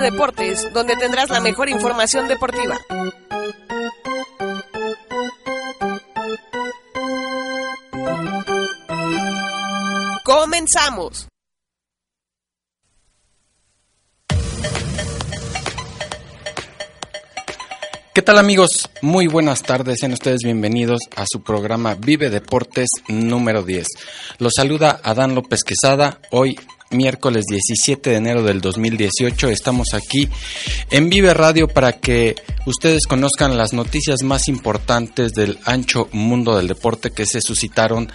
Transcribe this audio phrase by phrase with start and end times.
[0.00, 2.78] Deportes, donde tendrás la mejor información deportiva.
[10.24, 11.28] Comenzamos.
[18.12, 18.90] ¿Qué tal amigos?
[19.02, 23.86] Muy buenas tardes, sean ustedes bienvenidos a su programa Vive Deportes número 10.
[24.38, 26.58] Los saluda Adán López Quesada, hoy
[26.90, 29.48] miércoles 17 de enero del 2018.
[29.48, 30.28] Estamos aquí
[30.90, 32.34] en Vive Radio para que
[32.66, 38.10] ustedes conozcan las noticias más importantes del ancho mundo del deporte que se suscitaron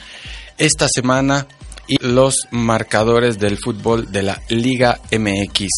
[0.57, 1.47] esta semana
[1.87, 5.69] y los marcadores del fútbol de la Liga MX.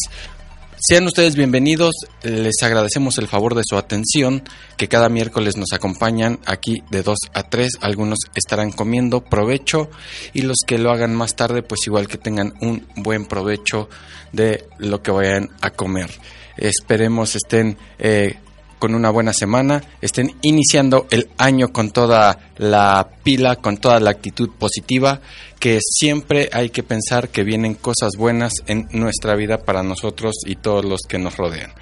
[0.80, 4.44] Sean ustedes bienvenidos, les agradecemos el favor de su atención,
[4.76, 9.90] que cada miércoles nos acompañan aquí de 2 a 3, algunos estarán comiendo provecho
[10.34, 13.88] y los que lo hagan más tarde pues igual que tengan un buen provecho
[14.32, 16.10] de lo que vayan a comer.
[16.56, 18.38] Esperemos estén eh,
[18.78, 24.10] con una buena semana, estén iniciando el año con toda la pila, con toda la
[24.10, 25.20] actitud positiva,
[25.58, 30.56] que siempre hay que pensar que vienen cosas buenas en nuestra vida para nosotros y
[30.56, 31.72] todos los que nos rodean.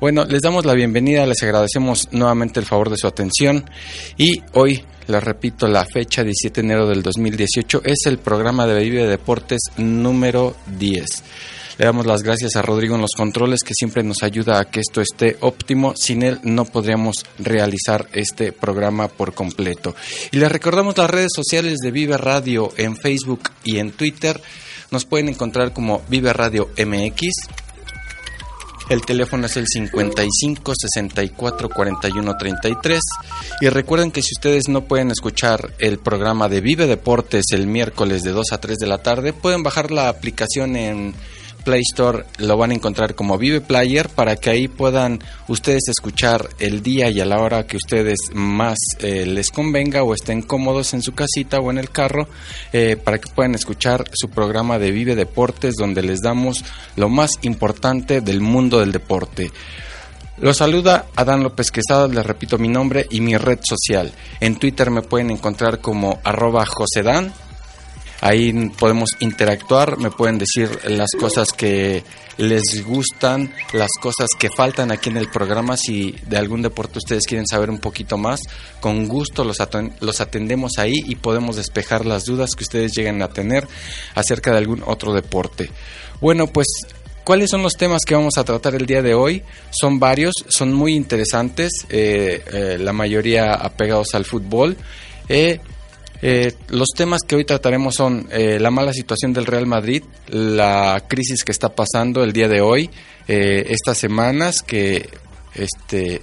[0.00, 3.64] Bueno, les damos la bienvenida, les agradecemos nuevamente el favor de su atención
[4.18, 8.82] y hoy, les repito, la fecha 17 de enero del 2018 es el programa de
[8.82, 11.04] Vive Deportes número 10.
[11.76, 14.78] Le damos las gracias a Rodrigo en los controles que siempre nos ayuda a que
[14.78, 15.94] esto esté óptimo.
[15.96, 19.96] Sin él no podríamos realizar este programa por completo.
[20.30, 24.40] Y les recordamos las redes sociales de Vive Radio en Facebook y en Twitter.
[24.92, 27.32] Nos pueden encontrar como Vive Radio MX.
[28.88, 33.00] El teléfono es el 55 64 41 33.
[33.62, 38.22] Y recuerden que si ustedes no pueden escuchar el programa de Vive Deportes el miércoles
[38.22, 41.14] de 2 a 3 de la tarde, pueden bajar la aplicación en
[41.64, 46.48] Play Store lo van a encontrar como Vive Player para que ahí puedan ustedes escuchar
[46.58, 50.94] el día y a la hora que ustedes más eh, les convenga o estén cómodos
[50.94, 52.28] en su casita o en el carro
[52.72, 56.64] eh, para que puedan escuchar su programa de Vive Deportes donde les damos
[56.96, 59.50] lo más importante del mundo del deporte.
[60.38, 64.12] Los saluda Adán López Quesada, les repito mi nombre y mi red social.
[64.40, 67.32] En Twitter me pueden encontrar como arroba josedán
[68.20, 72.04] Ahí podemos interactuar, me pueden decir las cosas que
[72.36, 75.76] les gustan, las cosas que faltan aquí en el programa.
[75.76, 78.40] Si de algún deporte ustedes quieren saber un poquito más,
[78.80, 79.60] con gusto los,
[80.20, 83.66] atendemos ahí y podemos despejar las dudas que ustedes lleguen a tener
[84.14, 85.70] acerca de algún otro deporte.
[86.20, 86.66] Bueno, pues
[87.24, 89.42] ¿Cuáles son los temas que vamos a tratar el día de hoy?
[89.70, 94.76] Son varios, son muy interesantes, eh, eh, la mayoría apegados al fútbol.
[95.30, 95.58] Eh,
[96.22, 101.04] eh, los temas que hoy trataremos son eh, la mala situación del Real Madrid, la
[101.08, 102.90] crisis que está pasando el día de hoy,
[103.28, 105.08] eh, estas semanas que
[105.54, 106.22] este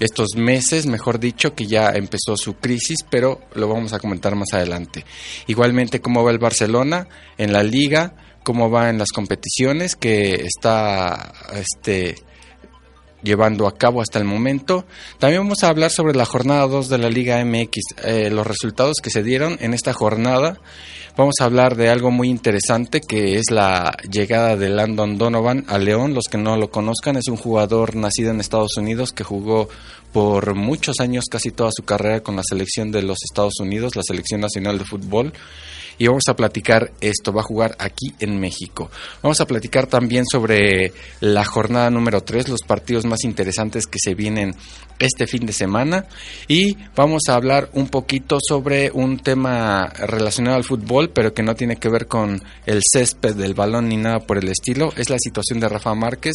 [0.00, 4.52] estos meses, mejor dicho, que ya empezó su crisis, pero lo vamos a comentar más
[4.52, 5.04] adelante.
[5.46, 7.06] Igualmente cómo va el Barcelona
[7.38, 12.16] en la liga, cómo va en las competiciones que está este
[13.22, 14.84] llevando a cabo hasta el momento.
[15.18, 18.96] También vamos a hablar sobre la jornada 2 de la Liga MX, eh, los resultados
[19.02, 20.58] que se dieron en esta jornada.
[21.14, 25.76] Vamos a hablar de algo muy interesante que es la llegada de Landon Donovan a
[25.76, 26.14] León.
[26.14, 29.68] Los que no lo conozcan, es un jugador nacido en Estados Unidos que jugó
[30.12, 34.02] por muchos años, casi toda su carrera con la selección de los Estados Unidos, la
[34.02, 35.32] selección nacional de fútbol
[35.98, 37.32] y vamos a platicar esto.
[37.32, 38.90] Va a jugar aquí en México.
[39.22, 44.14] Vamos a platicar también sobre la jornada número 3, los partidos más interesantes que se
[44.14, 44.54] vienen
[44.98, 46.06] este fin de semana
[46.46, 51.54] y vamos a hablar un poquito sobre un tema relacionado al fútbol, pero que no
[51.54, 54.92] tiene que ver con el césped del balón ni nada por el estilo.
[54.96, 56.34] Es la situación de Rafa Márquez.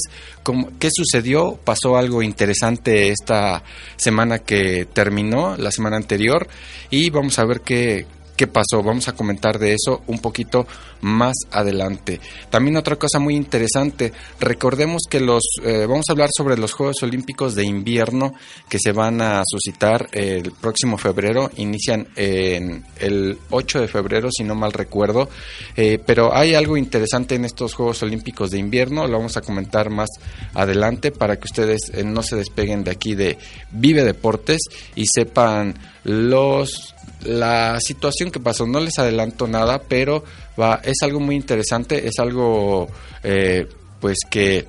[0.79, 1.57] ¿Qué sucedió?
[1.63, 3.63] Pasó algo interesante esta
[3.95, 6.47] semana que terminó, la semana anterior,
[6.89, 8.05] y vamos a ver qué,
[8.37, 8.81] qué pasó.
[8.83, 10.65] Vamos a comentar de eso un poquito
[11.01, 12.19] más adelante.
[12.49, 17.03] También otra cosa muy interesante, recordemos que los eh, vamos a hablar sobre los Juegos
[17.03, 18.33] Olímpicos de invierno
[18.69, 24.43] que se van a suscitar el próximo febrero, inician en el 8 de febrero si
[24.43, 25.29] no mal recuerdo,
[25.75, 29.89] eh, pero hay algo interesante en estos Juegos Olímpicos de invierno, lo vamos a comentar
[29.89, 30.09] más
[30.53, 33.37] adelante para que ustedes eh, no se despeguen de aquí de
[33.71, 34.61] Vive Deportes
[34.95, 38.65] y sepan los la situación que pasó.
[38.65, 40.23] No les adelanto nada, pero
[40.59, 42.87] va, es algo muy interesante, es algo
[43.23, 43.67] eh,
[43.99, 44.67] pues que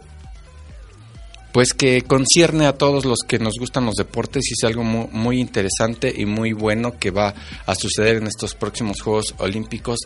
[1.52, 5.08] pues que concierne a todos los que nos gustan los deportes y es algo muy,
[5.10, 7.34] muy, interesante y muy bueno que va
[7.66, 9.98] a suceder en estos próximos Juegos Olímpicos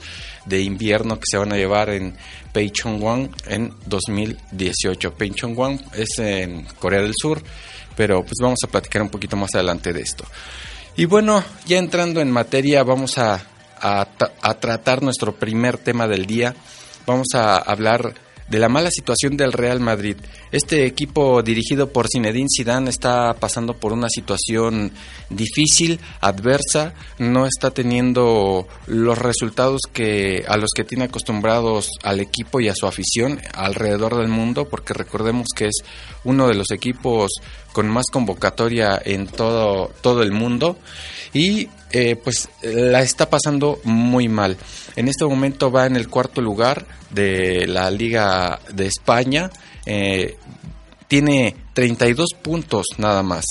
[0.46, 2.14] de invierno que se van a llevar en
[2.52, 5.14] Pyeongchang en 2018.
[5.14, 7.42] Pyeongchang es en Corea del Sur,
[7.96, 10.24] pero pues vamos a platicar un poquito más adelante de esto.
[10.96, 13.40] Y bueno, ya entrando en materia, vamos a,
[13.80, 16.54] a, tratar nuestro primer tema del día.
[17.06, 18.14] Vamos a hablar
[18.48, 20.16] de la mala situación del Real Madrid.
[20.50, 24.92] Este equipo dirigido por Zinedine Zidane está pasando por una situación
[25.30, 32.60] difícil, adversa, no está teniendo los resultados que a los que tiene acostumbrados al equipo
[32.60, 35.82] y a su afición alrededor del mundo, porque recordemos que es
[36.24, 37.30] uno de los equipos
[37.72, 40.78] con más convocatoria en todo todo el mundo
[41.32, 44.56] y eh, pues la está pasando muy mal.
[44.96, 49.50] En este momento va en el cuarto lugar de la Liga de España.
[49.86, 50.36] Eh,
[51.08, 53.44] tiene 32 puntos nada más.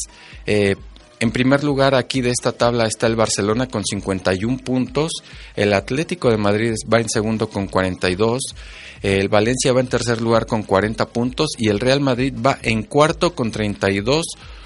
[0.46, 0.76] Eh,
[1.20, 5.12] en primer lugar aquí de esta tabla está el Barcelona con 51 puntos,
[5.56, 8.42] el Atlético de Madrid va en segundo con 42,
[9.04, 12.82] el Valencia va en tercer lugar con 40 puntos y el Real Madrid va en
[12.82, 14.61] cuarto con 32 puntos.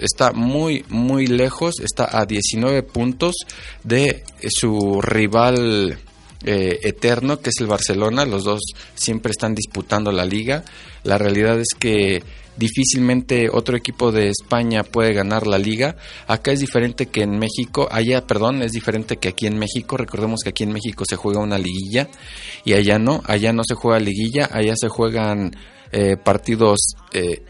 [0.00, 3.36] Está muy, muy lejos, está a 19 puntos
[3.84, 5.98] de su rival
[6.44, 8.24] eh, eterno, que es el Barcelona.
[8.24, 8.60] Los dos
[8.94, 10.64] siempre están disputando la liga.
[11.04, 12.22] La realidad es que
[12.56, 15.96] difícilmente otro equipo de España puede ganar la liga.
[16.26, 19.96] Acá es diferente que en México, allá, perdón, es diferente que aquí en México.
[19.96, 22.08] Recordemos que aquí en México se juega una liguilla
[22.64, 25.54] y allá no, allá no se juega liguilla, allá se juegan
[25.92, 26.80] eh, partidos
[27.12, 27.42] eh,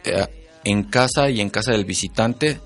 [0.65, 2.61] en casa y en casa del visitante.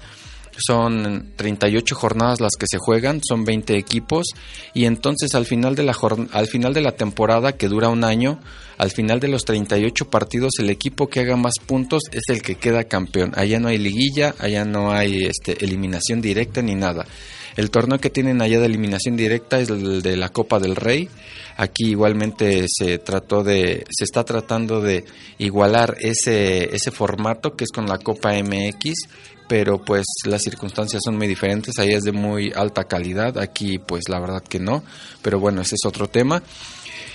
[0.58, 4.26] Son 38 jornadas las que se juegan, son 20 equipos
[4.72, 5.94] y entonces al final de la
[6.32, 8.40] al final de la temporada que dura un año,
[8.78, 12.54] al final de los 38 partidos el equipo que haga más puntos es el que
[12.54, 13.32] queda campeón.
[13.34, 17.06] Allá no hay liguilla, allá no hay este, eliminación directa ni nada.
[17.56, 21.08] El torneo que tienen allá de eliminación directa es el de la Copa del Rey.
[21.56, 25.04] Aquí igualmente se trató de, se está tratando de
[25.38, 29.08] igualar ese, ese formato que es con la Copa MX,
[29.48, 31.78] pero pues las circunstancias son muy diferentes.
[31.78, 34.84] Ahí es de muy alta calidad, aquí pues la verdad que no.
[35.22, 36.42] Pero bueno, ese es otro tema.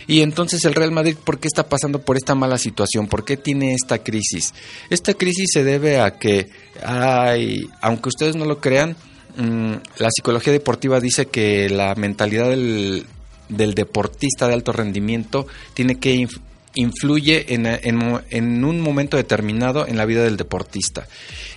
[0.07, 3.07] Y entonces el Real Madrid, ¿por qué está pasando por esta mala situación?
[3.07, 4.53] ¿Por qué tiene esta crisis?
[4.89, 6.49] Esta crisis se debe a que
[6.83, 8.95] hay, aunque ustedes no lo crean,
[9.37, 13.05] Mm, la psicología deportiva dice que la mentalidad del,
[13.47, 16.27] deportista de alto rendimiento tiene que
[16.73, 21.07] influye en, un momento determinado en la vida del deportista.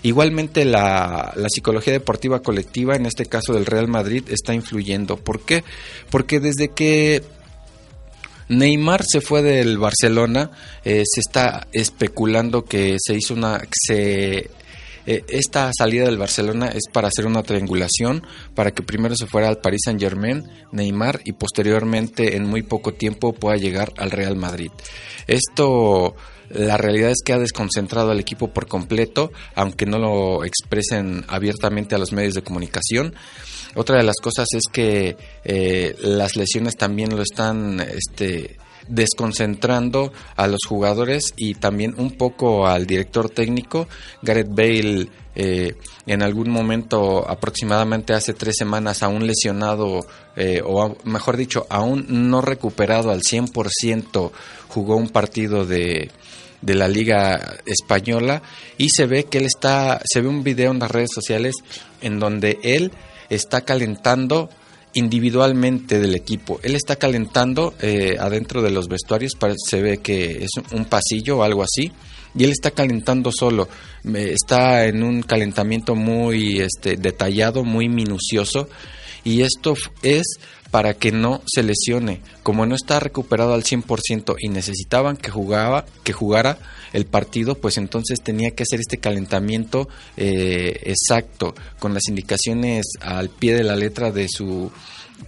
[0.02, 5.16] Igualmente la, psicología deportiva colectiva, en este caso del Real Madrid, está influyendo.
[5.16, 5.64] ¿Por qué?
[6.10, 7.22] Porque desde que
[8.48, 10.50] Neymar se fue del Barcelona,
[10.84, 13.60] eh, se está especulando que se hizo una...
[13.72, 14.50] Se,
[15.06, 19.48] eh, esta salida del Barcelona es para hacer una triangulación, para que primero se fuera
[19.48, 24.36] al Paris Saint Germain, Neymar, y posteriormente en muy poco tiempo pueda llegar al Real
[24.36, 24.70] Madrid.
[25.26, 26.14] Esto
[26.50, 31.94] la realidad es que ha desconcentrado al equipo por completo, aunque no lo expresen abiertamente
[31.94, 33.14] a los medios de comunicación.
[33.74, 38.56] Otra de las cosas es que eh, las lesiones también lo están este,
[38.88, 43.88] desconcentrando a los jugadores y también un poco al director técnico.
[44.22, 45.74] Gareth Bale eh,
[46.06, 52.40] en algún momento, aproximadamente hace tres semanas, aún lesionado, eh, o mejor dicho, aún no
[52.40, 54.30] recuperado al 100%,
[54.68, 56.10] jugó un partido de,
[56.60, 58.42] de la Liga Española
[58.78, 61.54] y se ve que él está, se ve un video en las redes sociales
[62.00, 62.92] en donde él
[63.28, 64.50] está calentando
[64.94, 66.60] individualmente del equipo.
[66.62, 69.36] Él está calentando eh, adentro de los vestuarios,
[69.66, 71.92] se ve que es un pasillo o algo así,
[72.36, 73.68] y él está calentando solo.
[74.04, 78.68] está en un calentamiento muy este, detallado, muy minucioso,
[79.24, 80.38] y esto es
[80.70, 82.20] para que no se lesione.
[82.42, 86.58] Como no está recuperado al 100% y necesitaban que jugaba, que jugara
[86.94, 93.28] el partido, pues entonces tenía que hacer este calentamiento eh, exacto con las indicaciones al
[93.28, 94.70] pie de la letra de su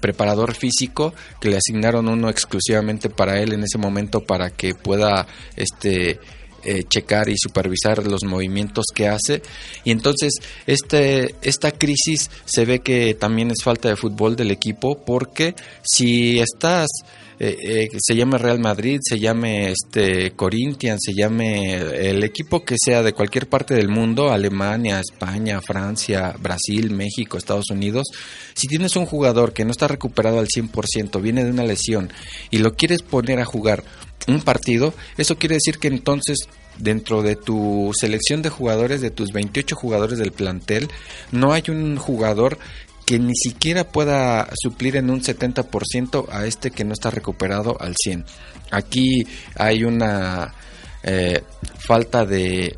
[0.00, 5.26] preparador físico que le asignaron uno exclusivamente para él en ese momento para que pueda
[5.56, 6.20] este
[6.64, 9.42] eh, checar y supervisar los movimientos que hace.
[9.82, 10.34] Y entonces
[10.66, 16.38] este, esta crisis se ve que también es falta de fútbol del equipo porque si
[16.38, 16.88] estás...
[17.38, 22.76] Eh, eh, se llame Real Madrid, se llame este Corinthians, se llame el equipo que
[22.82, 28.06] sea de cualquier parte del mundo, Alemania, España, Francia, Brasil, México, Estados Unidos,
[28.54, 32.10] si tienes un jugador que no está recuperado al 100%, viene de una lesión
[32.50, 33.84] y lo quieres poner a jugar
[34.28, 39.32] un partido, eso quiere decir que entonces dentro de tu selección de jugadores, de tus
[39.32, 40.88] 28 jugadores del plantel,
[41.32, 42.58] no hay un jugador
[43.06, 47.94] que ni siquiera pueda suplir en un 70% a este que no está recuperado al
[47.96, 48.24] 100.
[48.72, 50.52] Aquí hay una
[51.04, 51.40] eh,
[51.78, 52.76] falta de,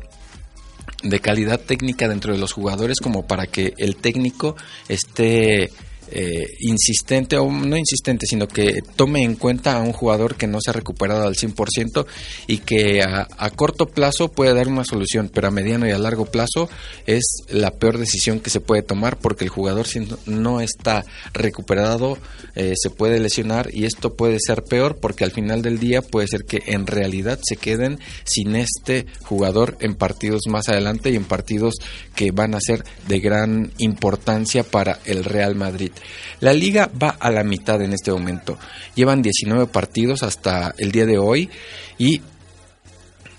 [1.01, 4.55] de calidad técnica dentro de los jugadores como para que el técnico
[4.87, 5.71] esté
[6.11, 10.59] eh, insistente, o no insistente, sino que tome en cuenta a un jugador que no
[10.61, 12.05] se ha recuperado al 100%
[12.47, 16.25] y que a, corto plazo puede dar una solución, pero a mediano y a largo
[16.25, 16.69] plazo
[17.05, 22.17] es la peor decisión que se puede tomar porque el jugador si no está recuperado
[22.55, 26.27] eh, se puede lesionar y esto puede ser peor porque al final del día puede
[26.27, 31.25] ser que en realidad se queden sin este jugador en partidos más adelante y en
[31.25, 31.75] partidos
[32.15, 35.91] que van a ser de gran importancia para el Real Madrid.
[36.39, 38.57] La liga va a la mitad en este momento.
[38.95, 41.49] Llevan 19 partidos hasta el día de hoy
[41.97, 42.21] y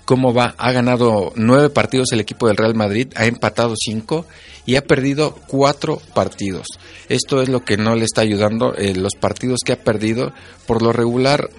[0.05, 0.55] cómo va.
[0.57, 4.25] Ha ganado 9 partidos el equipo del Real Madrid, ha empatado 5
[4.65, 6.67] y ha perdido 4 partidos.
[7.09, 8.75] Esto es lo que no le está ayudando.
[8.75, 10.33] Eh, los partidos que ha perdido,
[10.67, 11.49] por lo regular,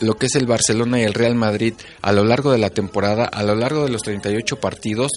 [0.00, 3.24] lo que es el Barcelona y el Real Madrid a lo largo de la temporada,
[3.24, 5.12] a lo largo de los 38 partidos,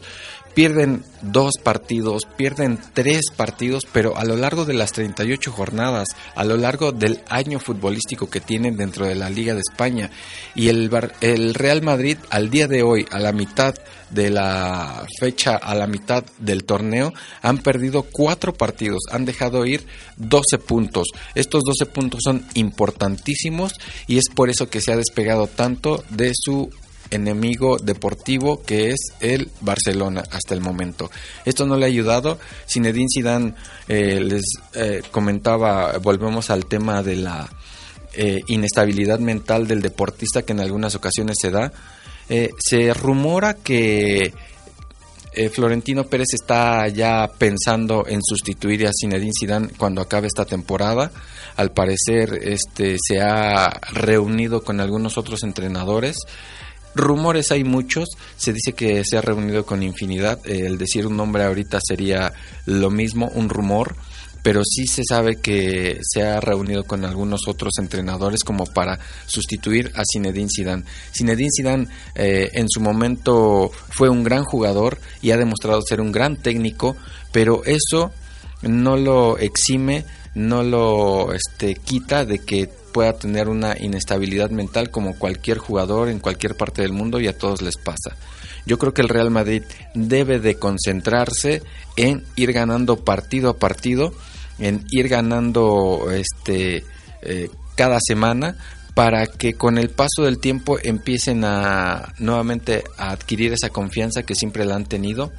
[0.53, 6.43] pierden dos partidos, pierden tres partidos, pero a lo largo de las 38 jornadas, a
[6.43, 10.09] lo largo del año futbolístico que tienen dentro de la Liga de España
[10.55, 10.89] y el,
[11.21, 13.75] el Real Madrid al día de hoy, a la mitad
[14.09, 19.85] de la fecha, a la mitad del torneo, han perdido cuatro partidos, han dejado ir
[20.17, 21.07] 12 puntos.
[21.35, 23.73] Estos 12 puntos son importantísimos
[24.07, 26.69] y es por eso que se ha despegado tanto de su
[27.11, 31.11] enemigo deportivo que es el Barcelona hasta el momento.
[31.45, 32.39] Esto no le ha ayudado.
[32.67, 33.53] Zinedine Zidane
[33.87, 34.41] eh, les
[34.73, 37.49] eh, comentaba, volvemos al tema de la
[38.13, 41.71] eh, inestabilidad mental del deportista que en algunas ocasiones se da.
[42.57, 44.33] se rumora que
[45.53, 51.11] Florentino Pérez está ya pensando en sustituir a Zinedine Zidane cuando acabe esta temporada.
[51.55, 56.17] Al parecer, este se ha reunido con algunos otros entrenadores.
[56.93, 61.43] Rumores hay muchos, se dice que se ha reunido con infinidad, el decir un nombre
[61.43, 62.33] ahorita sería
[62.65, 63.95] lo mismo, un rumor,
[64.43, 69.91] pero sí se sabe que se ha reunido con algunos otros entrenadores como para sustituir
[69.95, 70.83] a Zinedine Zidane.
[71.15, 76.11] Zinedine Zidane eh, en su momento fue un gran jugador y ha demostrado ser un
[76.11, 76.95] gran técnico,
[77.31, 78.11] pero eso
[78.63, 85.17] no lo exime, no lo este, quita de que pueda tener una inestabilidad mental como
[85.17, 88.15] cualquier jugador en cualquier parte del mundo y a todos les pasa.
[88.65, 91.63] Yo creo que el Real Madrid debe de concentrarse
[91.97, 94.13] en ir ganando partido a partido,
[94.59, 96.83] en ir ganando este
[97.23, 98.55] eh, cada semana
[98.93, 104.35] para que con el paso del tiempo empiecen a nuevamente a adquirir esa confianza que
[104.35, 105.31] siempre la han tenido.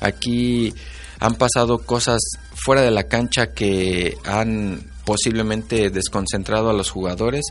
[0.00, 0.72] Aquí
[1.18, 2.20] han pasado cosas
[2.54, 7.46] fuera de la cancha que han posiblemente desconcentrado a los jugadores.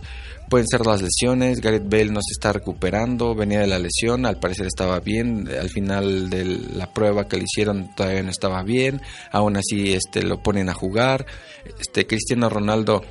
[0.48, 4.39] Pueden ser las lesiones, Gareth Bale no se está recuperando, venía de la lesión, al
[4.39, 9.01] parecer estaba bien, al final de la prueba que le hicieron todavía no estaba bien,
[9.34, 11.25] aún así este lo ponen a jugar.
[11.78, 13.04] Este Cristiano Ronaldo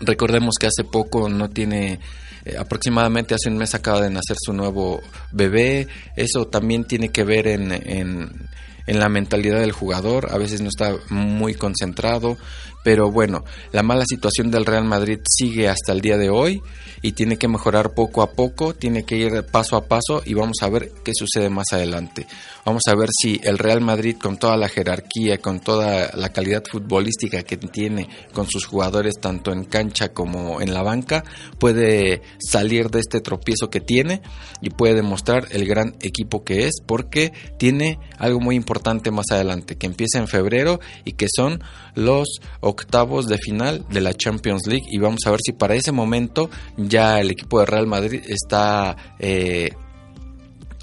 [0.00, 2.00] recordemos que hace poco no tiene
[2.44, 5.00] eh, aproximadamente hace un mes acaba de nacer su nuevo
[5.30, 8.50] bebé, eso también tiene que ver en, en
[8.86, 12.36] en la mentalidad del jugador, a veces no está muy concentrado,
[12.82, 16.62] pero bueno, la mala situación del Real Madrid sigue hasta el día de hoy
[17.02, 20.58] y tiene que mejorar poco a poco, tiene que ir paso a paso y vamos
[20.62, 22.26] a ver qué sucede más adelante.
[22.64, 26.62] Vamos a ver si el Real Madrid con toda la jerarquía, con toda la calidad
[26.70, 31.24] futbolística que tiene con sus jugadores tanto en cancha como en la banca,
[31.58, 34.22] puede salir de este tropiezo que tiene
[34.60, 39.76] y puede demostrar el gran equipo que es porque tiene algo muy importante más adelante,
[39.76, 41.62] que empieza en febrero y que son
[41.94, 42.40] los
[42.72, 46.50] octavos de final de la Champions League y vamos a ver si para ese momento
[46.76, 49.70] ya el equipo de Real Madrid está eh,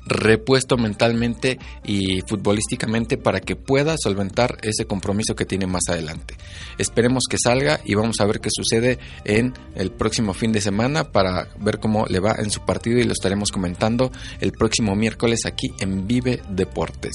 [0.10, 6.36] repuesto mentalmente y futbolísticamente para que pueda solventar ese compromiso que tiene más adelante.
[6.78, 11.12] Esperemos que salga y vamos a ver qué sucede en el próximo fin de semana
[11.12, 15.46] para ver cómo le va en su partido y lo estaremos comentando el próximo miércoles
[15.46, 17.14] aquí en Vive Deportes.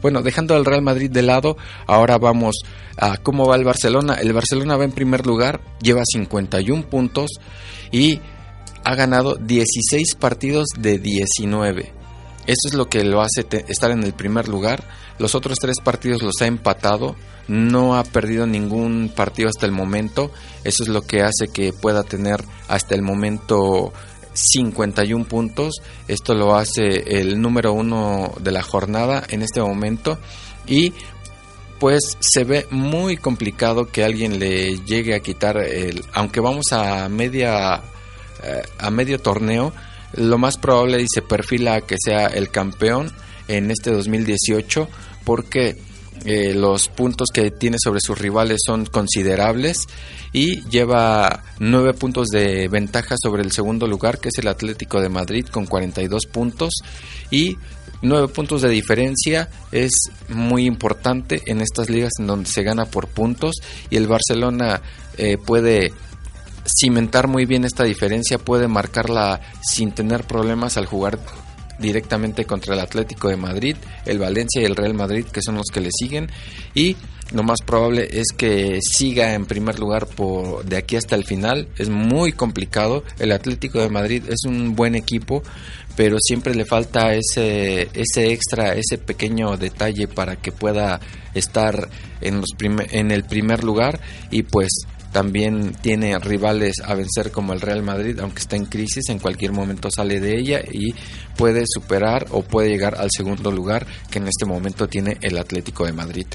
[0.00, 2.56] Bueno, dejando al Real Madrid de lado, ahora vamos
[2.96, 4.14] a cómo va el Barcelona.
[4.14, 7.30] El Barcelona va en primer lugar, lleva 51 puntos
[7.90, 8.20] y
[8.84, 12.01] ha ganado 16 partidos de 19.
[12.46, 14.84] Eso es lo que lo hace estar en el primer lugar.
[15.18, 17.14] Los otros tres partidos los ha empatado.
[17.48, 20.32] No ha perdido ningún partido hasta el momento.
[20.64, 23.92] Eso es lo que hace que pueda tener hasta el momento
[24.34, 25.82] 51 puntos.
[26.08, 30.18] Esto lo hace el número uno de la jornada en este momento.
[30.66, 30.92] Y
[31.78, 36.04] pues se ve muy complicado que alguien le llegue a quitar el...
[36.12, 37.82] Aunque vamos a media...
[38.44, 39.72] Eh, a medio torneo
[40.14, 43.12] lo más probable y se perfila que sea el campeón
[43.48, 44.88] en este 2018
[45.24, 45.76] porque
[46.24, 49.88] eh, los puntos que tiene sobre sus rivales son considerables
[50.32, 55.08] y lleva nueve puntos de ventaja sobre el segundo lugar que es el Atlético de
[55.08, 56.74] Madrid con 42 puntos.
[57.30, 57.56] Y
[58.02, 59.90] nueve puntos de diferencia es
[60.28, 63.56] muy importante en estas ligas en donde se gana por puntos
[63.90, 64.80] y el Barcelona
[65.18, 65.92] eh, puede
[66.64, 71.18] cimentar muy bien esta diferencia, puede marcarla sin tener problemas al jugar
[71.78, 73.76] directamente contra el Atlético de Madrid,
[74.06, 76.30] el Valencia y el Real Madrid, que son los que le siguen,
[76.74, 76.96] y
[77.32, 81.68] lo más probable es que siga en primer lugar por de aquí hasta el final.
[81.78, 83.04] Es muy complicado.
[83.18, 85.42] El Atlético de Madrid es un buen equipo,
[85.96, 91.00] pero siempre le falta ese ese extra, ese pequeño detalle para que pueda
[91.32, 91.88] estar
[92.20, 93.98] en los en el primer lugar
[94.30, 94.68] y pues
[95.12, 99.52] también tiene rivales a vencer como el Real Madrid, aunque está en crisis, en cualquier
[99.52, 100.94] momento sale de ella y
[101.36, 105.84] puede superar o puede llegar al segundo lugar que en este momento tiene el Atlético
[105.84, 106.26] de Madrid.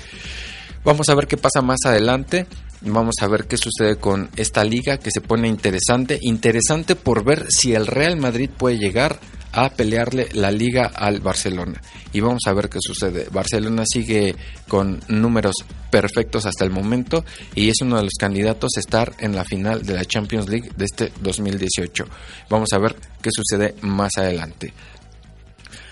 [0.85, 2.47] Vamos a ver qué pasa más adelante.
[2.81, 6.19] Vamos a ver qué sucede con esta liga que se pone interesante.
[6.21, 9.19] Interesante por ver si el Real Madrid puede llegar
[9.57, 11.81] a pelearle la liga al Barcelona.
[12.13, 13.27] Y vamos a ver qué sucede.
[13.31, 14.35] Barcelona sigue
[14.67, 15.55] con números
[15.89, 19.83] perfectos hasta el momento y es uno de los candidatos a estar en la final
[19.83, 22.05] de la Champions League de este 2018.
[22.51, 24.73] Vamos a ver qué sucede más adelante.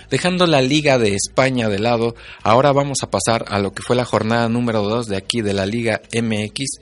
[0.09, 3.95] Dejando la Liga de España de lado, ahora vamos a pasar a lo que fue
[3.95, 6.79] la jornada número 2 de aquí de la Liga MX,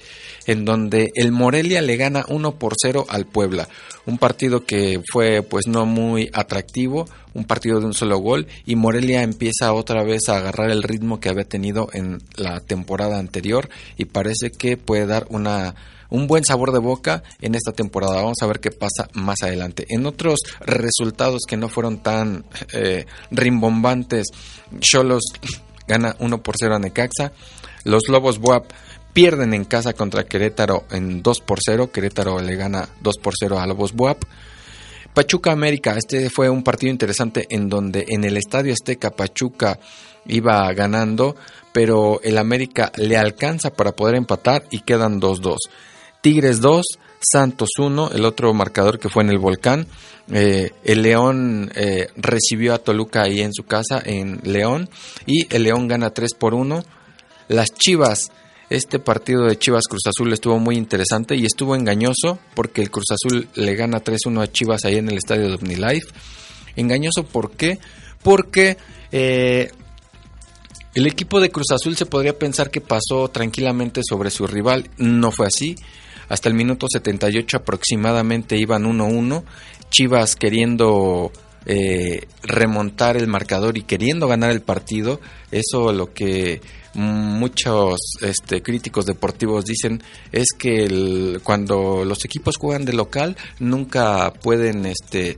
[0.48, 3.68] en donde el Morelia le gana 1 por 0 al Puebla.
[4.06, 8.76] Un partido que fue pues no muy atractivo, un partido de un solo gol y
[8.76, 13.70] Morelia empieza otra vez a agarrar el ritmo que había tenido en la temporada anterior
[13.98, 15.76] y parece que puede dar una
[16.10, 18.16] un buen sabor de boca en esta temporada.
[18.16, 19.86] Vamos a ver qué pasa más adelante.
[19.90, 24.28] En otros resultados que no fueron tan eh, rimbombantes,
[24.80, 25.24] Cholos
[25.88, 27.32] gana 1 por 0 a Necaxa.
[27.84, 28.72] Los Lobos Buap
[29.14, 31.92] pierden en casa contra Querétaro en 2 por 0.
[31.92, 34.24] Querétaro le gana 2 por 0 a Lobos Buap.
[35.14, 39.80] Pachuca América, este fue un partido interesante en donde en el Estadio Azteca Pachuca
[40.26, 41.36] iba ganando,
[41.72, 45.58] pero el América le alcanza para poder empatar y quedan 2-2.
[46.24, 46.86] Tigres 2,
[47.20, 49.88] Santos 1, el otro marcador que fue en el volcán.
[50.32, 54.90] Eh, el León eh, recibió a Toluca ahí en su casa, en León,
[55.26, 56.82] y el León gana 3 por 1.
[57.50, 58.32] Las Chivas,
[58.70, 63.12] este partido de Chivas Cruz Azul estuvo muy interesante y estuvo engañoso porque el Cruz
[63.12, 66.08] Azul le gana 3-1 a Chivas ahí en el estadio de OmniLife.
[66.78, 67.80] Engañoso, ¿por qué?
[68.24, 68.78] Porque
[69.12, 69.72] eh,
[70.96, 74.90] el equipo de Cruz Azul se podría pensar que pasó tranquilamente sobre su rival.
[74.98, 75.76] No fue así.
[76.30, 79.44] Hasta el minuto 78 aproximadamente iban 1-1.
[79.90, 81.32] Chivas queriendo
[81.66, 85.22] eh, remontar el marcador y queriendo ganar el partido.
[85.52, 86.62] Eso lo que
[86.94, 94.86] muchos este, críticos deportivos dicen es que cuando los equipos juegan de local nunca pueden
[94.86, 95.38] este,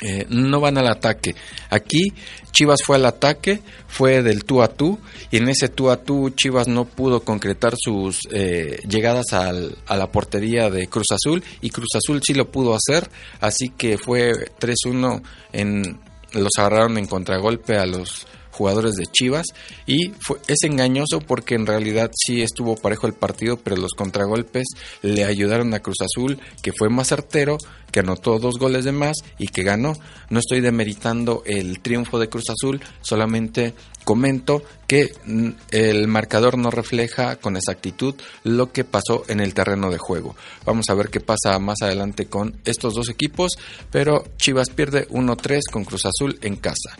[0.00, 1.34] eh, no van al ataque.
[1.70, 2.12] Aquí
[2.52, 4.98] Chivas fue al ataque, fue del tú a tú,
[5.30, 9.96] y en ese tú a tú Chivas no pudo concretar sus eh, llegadas al, a
[9.96, 13.08] la portería de Cruz Azul, y Cruz Azul sí lo pudo hacer,
[13.40, 16.00] así que fue 3-1 en
[16.32, 18.26] los agarraron en contragolpe a los
[18.56, 19.46] jugadores de Chivas
[19.86, 24.66] y fue, es engañoso porque en realidad sí estuvo parejo el partido, pero los contragolpes
[25.02, 27.58] le ayudaron a Cruz Azul, que fue más certero,
[27.90, 29.94] que anotó dos goles de más y que ganó.
[30.28, 36.70] No estoy demeritando el triunfo de Cruz Azul, solamente comento que mm, el marcador no
[36.70, 38.14] refleja con exactitud
[38.44, 40.36] lo que pasó en el terreno de juego.
[40.64, 43.52] Vamos a ver qué pasa más adelante con estos dos equipos,
[43.90, 46.96] pero Chivas pierde 1-3 con Cruz Azul en casa.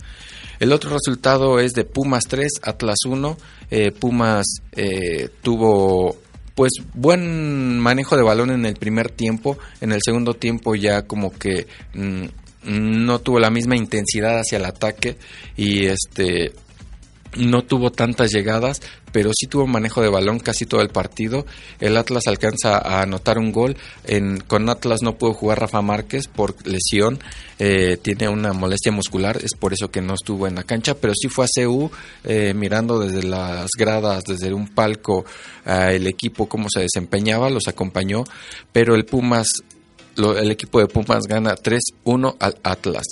[0.59, 3.37] El otro resultado es de Pumas 3, Atlas 1.
[3.71, 6.17] Eh, Pumas eh, tuvo
[6.55, 11.31] pues buen manejo de balón en el primer tiempo, en el segundo tiempo ya como
[11.31, 12.25] que mm,
[12.65, 15.19] no tuvo la misma intensidad hacia el ataque
[15.55, 16.53] y este
[17.37, 18.81] no tuvo tantas llegadas,
[19.17, 21.47] pero sí tuvo manejo de balón casi todo el partido.
[21.81, 23.75] El Atlas alcanza a anotar un gol.
[24.05, 27.19] En, con Atlas no pudo jugar Rafa Márquez por lesión.
[27.59, 31.15] Eh, tiene una molestia muscular, es por eso que no estuvo en la cancha, pero
[31.15, 31.91] sí fue a CU
[32.25, 35.25] eh, mirando desde las gradas, desde un palco,
[35.65, 38.23] el equipo cómo se desempeñaba, los acompañó,
[38.71, 39.49] pero el Pumas
[40.17, 43.07] el equipo de Pumas gana 3-1 al Atlas.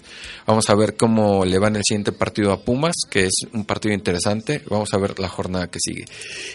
[0.47, 3.65] Vamos a ver cómo le va en el siguiente partido a Pumas, que es un
[3.65, 4.63] partido interesante.
[4.69, 6.05] Vamos a ver la jornada que sigue.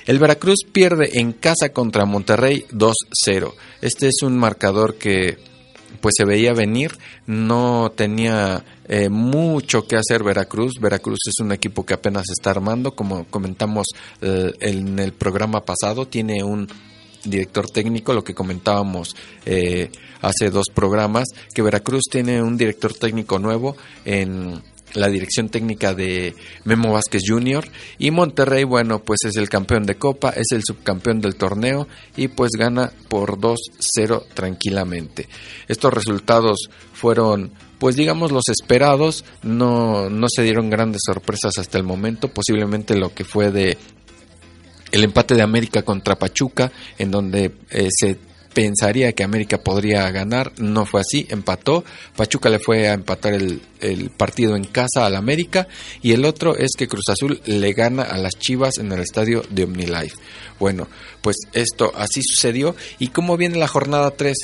[0.05, 3.53] El Veracruz pierde en casa contra Monterrey 2-0.
[3.81, 5.37] Este es un marcador que
[6.01, 10.73] pues se veía venir, no tenía eh, mucho que hacer Veracruz.
[10.79, 13.87] Veracruz es un equipo que apenas está armando, como comentamos
[14.21, 16.67] eh, en el programa pasado, tiene un
[17.23, 23.39] director técnico, lo que comentábamos eh, hace dos programas, que Veracruz tiene un director técnico
[23.39, 24.61] nuevo en
[24.93, 27.67] la dirección técnica de Memo Vázquez Jr.
[27.97, 32.29] y Monterrey, bueno, pues es el campeón de Copa, es el subcampeón del torneo y
[32.29, 35.27] pues gana por 2-0 tranquilamente.
[35.67, 41.85] Estos resultados fueron pues digamos los esperados, no, no se dieron grandes sorpresas hasta el
[41.85, 43.77] momento, posiblemente lo que fue de
[44.91, 48.17] el empate de América contra Pachuca, en donde eh, se
[48.53, 51.83] pensaría que América podría ganar, no fue así, empató,
[52.15, 55.67] Pachuca le fue a empatar el, el, partido en casa al América
[56.01, 59.43] y el otro es que Cruz Azul le gana a las Chivas en el estadio
[59.49, 60.17] de OmniLife.
[60.59, 60.87] Bueno,
[61.21, 64.35] pues esto así sucedió y cómo viene la jornada 3.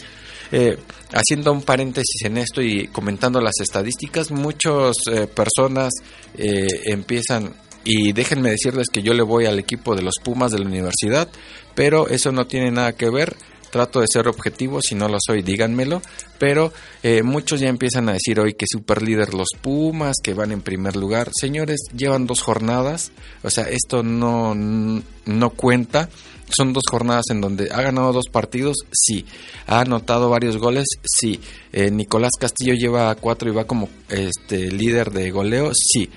[0.51, 0.77] Eh,
[1.11, 5.91] haciendo un paréntesis en esto y comentando las estadísticas, muchas eh, personas
[6.37, 10.57] eh, empiezan y déjenme decirles que yo le voy al equipo de los Pumas de
[10.57, 11.29] la universidad,
[11.75, 13.37] pero eso no tiene nada que ver.
[13.71, 16.01] Trato de ser objetivo, si no lo soy, díganmelo.
[16.39, 20.51] Pero eh, muchos ya empiezan a decir hoy que super líder los Pumas, que van
[20.51, 21.29] en primer lugar.
[21.39, 23.11] Señores, llevan dos jornadas,
[23.43, 26.09] o sea, esto no, no cuenta.
[26.49, 29.25] Son dos jornadas en donde ha ganado dos partidos, sí.
[29.67, 31.39] Ha anotado varios goles, sí.
[31.71, 36.09] Eh, Nicolás Castillo lleva cuatro y va como este líder de goleo, sí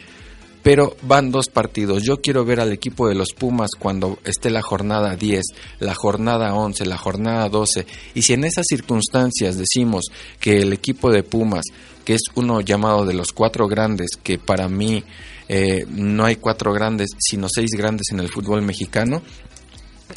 [0.63, 2.03] pero van dos partidos.
[2.03, 5.45] Yo quiero ver al equipo de los Pumas cuando esté la jornada 10,
[5.81, 7.87] la jornada 11, la jornada 12.
[8.15, 10.07] Y si en esas circunstancias decimos
[10.41, 11.65] que el equipo de Pumas,
[12.05, 15.05] que es uno llamado de los cuatro grandes, que para mí
[15.49, 19.23] eh, no hay cuatro grandes, sino seis grandes en el fútbol mexicano,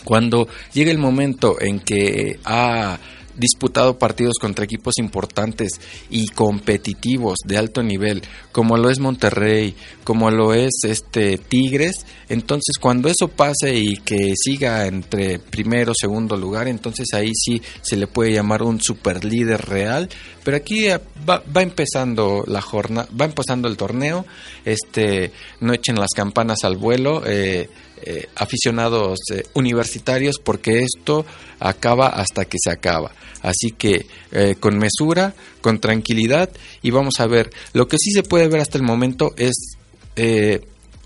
[0.03, 2.97] cuando llegue el momento en que ha
[3.41, 5.71] disputado partidos contra equipos importantes
[6.09, 9.75] y competitivos de alto nivel, como lo es Monterrey,
[10.05, 16.37] como lo es este Tigres, entonces cuando eso pase y que siga entre primero segundo
[16.37, 20.07] lugar, entonces ahí sí se le puede llamar un super líder real,
[20.43, 24.25] pero aquí va, va empezando la jornada, va empezando el torneo,
[24.63, 27.69] este no echen las campanas al vuelo, eh,
[28.03, 31.25] eh, aficionados eh, universitarios porque esto
[31.59, 33.11] acaba hasta que se acaba.
[33.41, 36.49] Así que eh, con mesura, con tranquilidad
[36.81, 37.51] y vamos a ver.
[37.73, 39.77] Lo que sí se puede ver hasta el momento es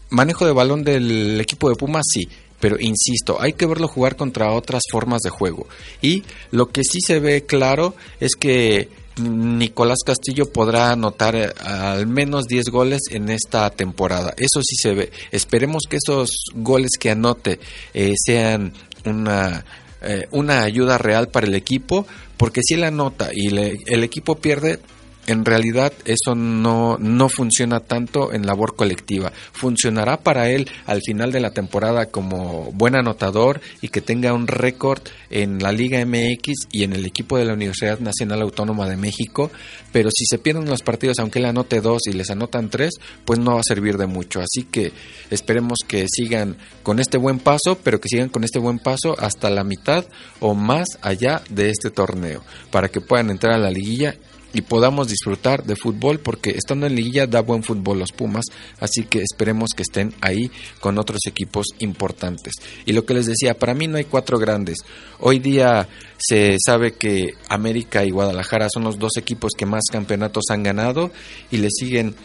[0.09, 2.27] manejo de balón del equipo de Pumas, sí.
[2.59, 5.67] Pero insisto, hay que verlo jugar contra otras formas de juego.
[6.01, 12.07] Y lo que sí se ve claro es que Nicolás Castillo podrá anotar eh, al
[12.07, 14.33] menos 10 goles en esta temporada.
[14.37, 15.11] Eso sí se ve.
[15.31, 17.59] Esperemos que esos goles que anote
[17.93, 18.73] eh, sean
[19.05, 19.63] una,
[20.01, 22.05] eh, una ayuda real para el equipo,
[22.37, 24.79] porque si él anota y el equipo pierde,
[25.27, 29.31] en realidad eso no, no funciona tanto en labor colectiva.
[29.53, 34.47] Funcionará para él al final de la temporada como buen anotador y que tenga un
[34.47, 38.97] récord en la Liga MX y en el equipo de la Universidad Nacional Autónoma de
[38.97, 39.51] México,
[39.91, 42.93] pero si se pierden los partidos, aunque él anote dos y les anotan tres,
[43.25, 44.41] pues no va a servir de mucho.
[44.41, 44.91] Así que
[45.31, 49.49] esperemos que sigan con este buen paso, pero que sigan con este buen paso hasta
[49.49, 50.05] la mitad
[50.39, 54.15] o más allá de este torneo, para que puedan entrar a la liguilla
[54.55, 58.45] y podamos disfrutar de fútbol porque estando en liguilla da buen fútbol los Pumas,
[58.79, 62.53] así que esperemos que estén ahí con otros equipos importantes.
[62.85, 64.77] Y lo que les decía, para mí no hay cuatro grandes.
[65.19, 70.45] Hoy día se sabe que América y Guadalajara son los dos equipos que más campeonatos
[70.49, 71.11] han ganado
[71.51, 72.15] y le siguen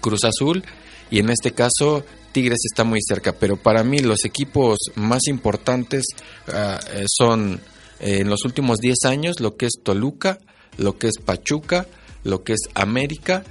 [0.00, 0.64] Cruz Azul
[1.10, 6.06] y en este caso Tigres está muy cerca, pero para mí los equipos más importantes
[6.46, 7.60] eh, son
[8.00, 10.38] eh, en los últimos 10 años lo que es Toluca,
[10.78, 11.86] lo que es Pachuca,
[12.24, 13.44] lo que es América,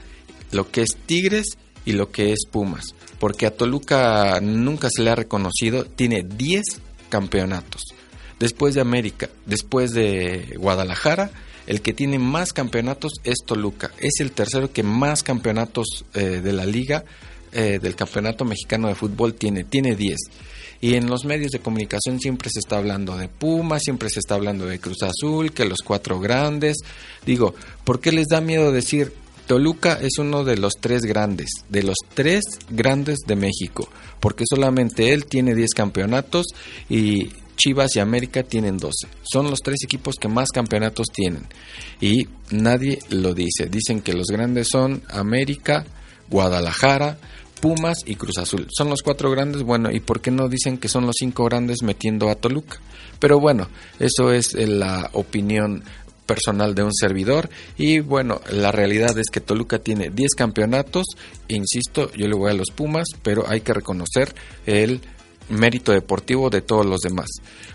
[0.52, 2.96] lo que es Tigres y lo que es Pumas.
[3.20, 6.64] Porque a Toluca nunca se le ha reconocido, tiene 10
[7.10, 7.84] campeonatos.
[8.40, 11.32] Después de América, después de Guadalajara,
[11.66, 13.92] el que tiene más campeonatos es Toluca.
[14.00, 17.04] Es el tercero que más campeonatos eh, de la liga,
[17.52, 19.64] eh, del campeonato mexicano de fútbol tiene.
[19.64, 20.18] Tiene 10.
[20.82, 24.36] Y en los medios de comunicación siempre se está hablando de Puma, siempre se está
[24.36, 26.78] hablando de Cruz Azul, que los cuatro grandes.
[27.26, 29.14] Digo, ¿por qué les da miedo decir
[29.48, 33.90] Toluca es uno de los tres grandes, de los tres grandes de México?
[34.20, 36.46] Porque solamente él tiene 10 campeonatos
[36.90, 39.08] y Chivas y América tienen 12.
[39.24, 41.48] Son los tres equipos que más campeonatos tienen.
[42.00, 43.66] Y nadie lo dice.
[43.66, 45.86] Dicen que los grandes son América,
[46.30, 47.18] Guadalajara,
[47.60, 48.68] Pumas y Cruz Azul.
[48.70, 51.84] Son los cuatro grandes, bueno, ¿y por qué no dicen que son los cinco grandes
[51.84, 52.80] metiendo a Toluca?
[53.20, 53.68] Pero bueno,
[54.00, 55.84] eso es eh, la opinión
[56.26, 61.06] personal de un servidor y bueno, la realidad es que Toluca tiene 10 campeonatos,
[61.48, 65.02] insisto, yo le voy a los Pumas, pero hay que reconocer el
[65.50, 67.30] mérito deportivo de todos los demás.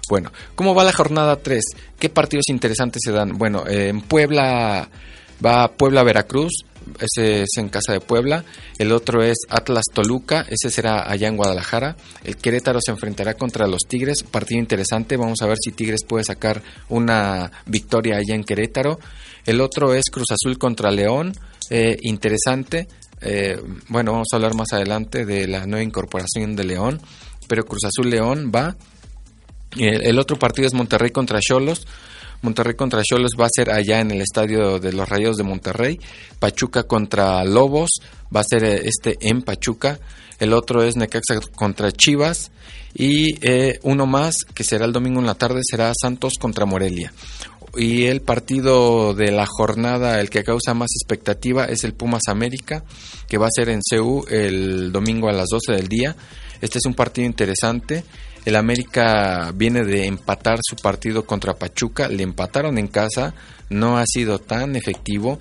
[0.08, 1.64] Bueno, ¿cómo va la jornada 3?
[1.98, 3.38] ¿Qué partidos interesantes se dan?
[3.38, 4.88] Bueno, en Puebla
[5.44, 6.64] va Puebla-Veracruz,
[7.00, 8.44] ese es en casa de Puebla.
[8.78, 11.96] El otro es Atlas Toluca, ese será allá en Guadalajara.
[12.24, 15.16] El Querétaro se enfrentará contra los Tigres, partido interesante.
[15.16, 18.98] Vamos a ver si Tigres puede sacar una victoria allá en Querétaro.
[19.44, 21.32] El otro es Cruz Azul contra León,
[21.70, 22.88] eh, interesante.
[23.20, 27.00] Eh, bueno, vamos a hablar más adelante de la nueva incorporación de León,
[27.48, 28.76] pero Cruz Azul León va.
[29.78, 31.86] el otro partido es Monterrey contra Cholos.
[32.42, 35.98] Monterrey contra Cholos va a ser allá en el estadio de los Rayos de Monterrey.
[36.38, 38.00] Pachuca contra Lobos
[38.34, 40.00] va a ser eh, este en Pachuca.
[40.40, 42.50] El otro es Necaxa contra Chivas.
[42.94, 47.12] Y eh, uno más, que será el domingo en la tarde, será Santos contra Morelia.
[47.76, 52.84] Y el partido de la jornada, el que causa más expectativa, es el Pumas América,
[53.28, 56.14] que va a ser en CU el domingo a las 12 del día.
[56.60, 58.04] Este es un partido interesante.
[58.44, 63.34] El América viene de empatar su partido contra Pachuca, le empataron en casa,
[63.72, 65.38] no ha sido tan efectivo.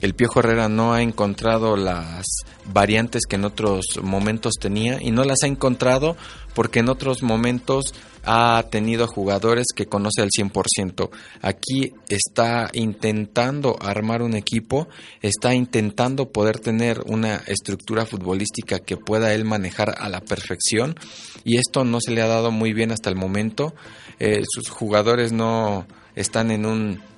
[0.00, 2.24] El Piojo Herrera no ha encontrado las
[2.72, 6.16] variantes que en otros momentos tenía y no las ha encontrado
[6.54, 7.94] porque en otros momentos
[8.24, 11.10] ha tenido jugadores que conoce al 100%.
[11.42, 14.88] Aquí está intentando armar un equipo,
[15.20, 20.96] está intentando poder tener una estructura futbolística que pueda él manejar a la perfección
[21.44, 23.74] y esto no se le ha dado muy bien hasta el momento.
[24.18, 27.13] Eh, sus jugadores no están en un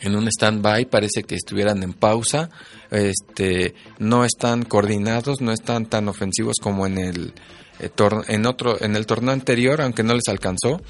[0.00, 2.50] en un stand-by, parece que estuvieran en pausa,
[2.90, 7.34] este, no están coordinados, no están tan ofensivos como en el
[7.78, 7.90] eh,
[8.28, 10.80] en otro en el torneo anterior, aunque no les alcanzó,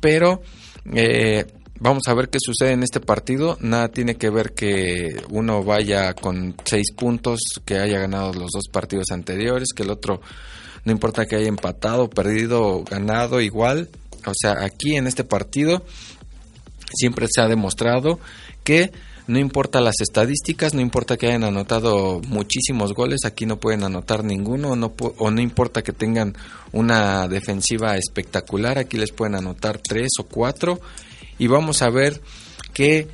[0.00, 0.42] pero
[0.94, 1.46] eh,
[1.78, 3.56] vamos a ver qué sucede en este partido.
[3.60, 8.68] Nada tiene que ver que uno vaya con seis puntos, que haya ganado los dos
[8.70, 10.20] partidos anteriores, que el otro
[10.84, 13.88] no importa que haya empatado, perdido, ganado, igual.
[14.26, 15.84] O sea, aquí en este partido
[16.94, 18.18] siempre se ha demostrado
[18.70, 18.92] que
[19.26, 24.22] no importa las estadísticas, no importa que hayan anotado muchísimos goles, aquí no pueden anotar
[24.22, 26.36] ninguno, no o no importa que tengan
[26.70, 30.80] una defensiva espectacular, aquí les pueden anotar tres o cuatro
[31.36, 32.20] y vamos a ver
[32.72, 33.08] qué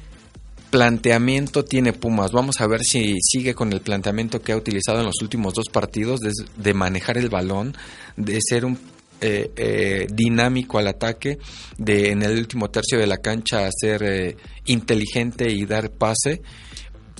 [0.71, 2.33] planteamiento tiene Pumas.
[2.33, 5.71] Vamos a ver si sigue con el planteamiento que ha utilizado en los últimos dos
[5.73, 7.75] partidos de manejar el balón,
[8.19, 8.79] de ser un
[9.19, 11.39] eh, eh, dinámico al ataque,
[11.79, 16.43] de en el último tercio de la cancha ser eh, inteligente y dar pase.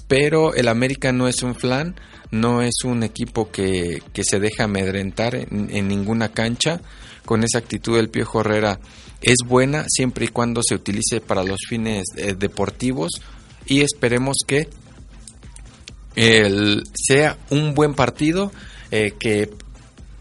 [0.07, 1.97] Pero el América no es un flan,
[2.31, 6.83] no es un equipo que, que se deja amedrentar en, ninguna cancha.
[7.25, 8.79] Con esa actitud el Piojo Herrera
[9.23, 12.05] es buena siempre y cuando se utilice para los fines
[12.39, 13.11] deportivos
[13.67, 14.69] y esperemos que
[16.95, 18.53] sea un buen partido
[18.91, 19.51] que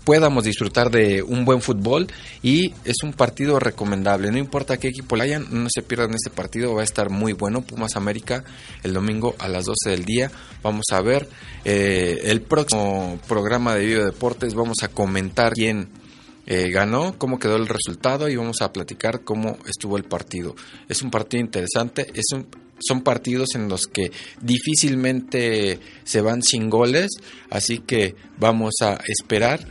[0.06, 2.08] podamos disfrutar de un buen fútbol
[2.44, 4.32] y es un partido recomendable.
[4.32, 7.34] No importa qué equipo le hayan, no se pierdan este partido, va a estar muy
[7.34, 7.62] bueno.
[7.62, 8.44] Pumas América
[8.84, 10.32] el domingo a las 12 del día.
[10.62, 11.28] Vamos a ver
[11.66, 14.54] eh, el próximo programa de Video Deportes.
[14.54, 15.90] Vamos a comentar quién
[16.46, 20.56] eh, ganó, cómo quedó el resultado y vamos a platicar cómo estuvo el partido.
[20.88, 22.26] Es un partido interesante, es
[22.80, 27.10] son partidos en los que difícilmente se van sin goles,
[27.50, 29.66] así que vamos a esperar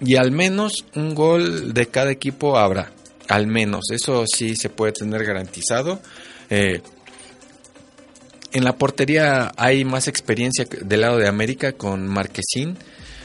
[0.00, 2.92] y al menos un gol de cada equipo habrá,
[3.28, 6.00] al menos, eso sí se puede tener garantizado.
[6.50, 6.80] Eh,
[8.52, 12.78] en la portería hay más experiencia del lado de América con Marquesín,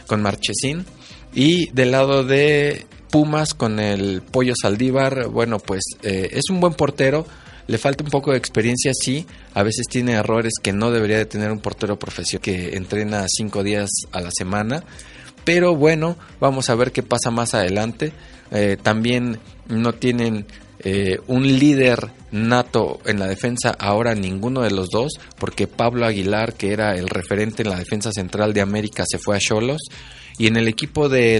[0.07, 0.85] con Marchesín.
[1.33, 6.73] Y del lado de Pumas con el Pollo Saldívar, bueno, pues eh, es un buen
[6.73, 7.25] portero,
[7.67, 11.25] le falta un poco de experiencia, sí, a veces tiene errores que no debería de
[11.25, 14.83] tener un portero profesional que entrena cinco días a la semana,
[15.43, 18.13] pero bueno, vamos a ver qué pasa más adelante.
[18.51, 20.45] Eh, también no tienen
[20.79, 26.55] eh, un líder nato en la defensa, ahora ninguno de los dos, porque Pablo Aguilar,
[26.55, 29.81] que era el referente en la defensa central de América, se fue a Cholos.
[30.37, 31.39] Y en el equipo de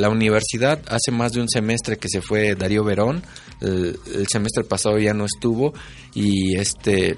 [0.00, 3.22] la universidad, hace más de un semestre que se fue Darío Verón,
[3.60, 5.72] el, semestre pasado ya no estuvo,
[6.12, 7.16] y este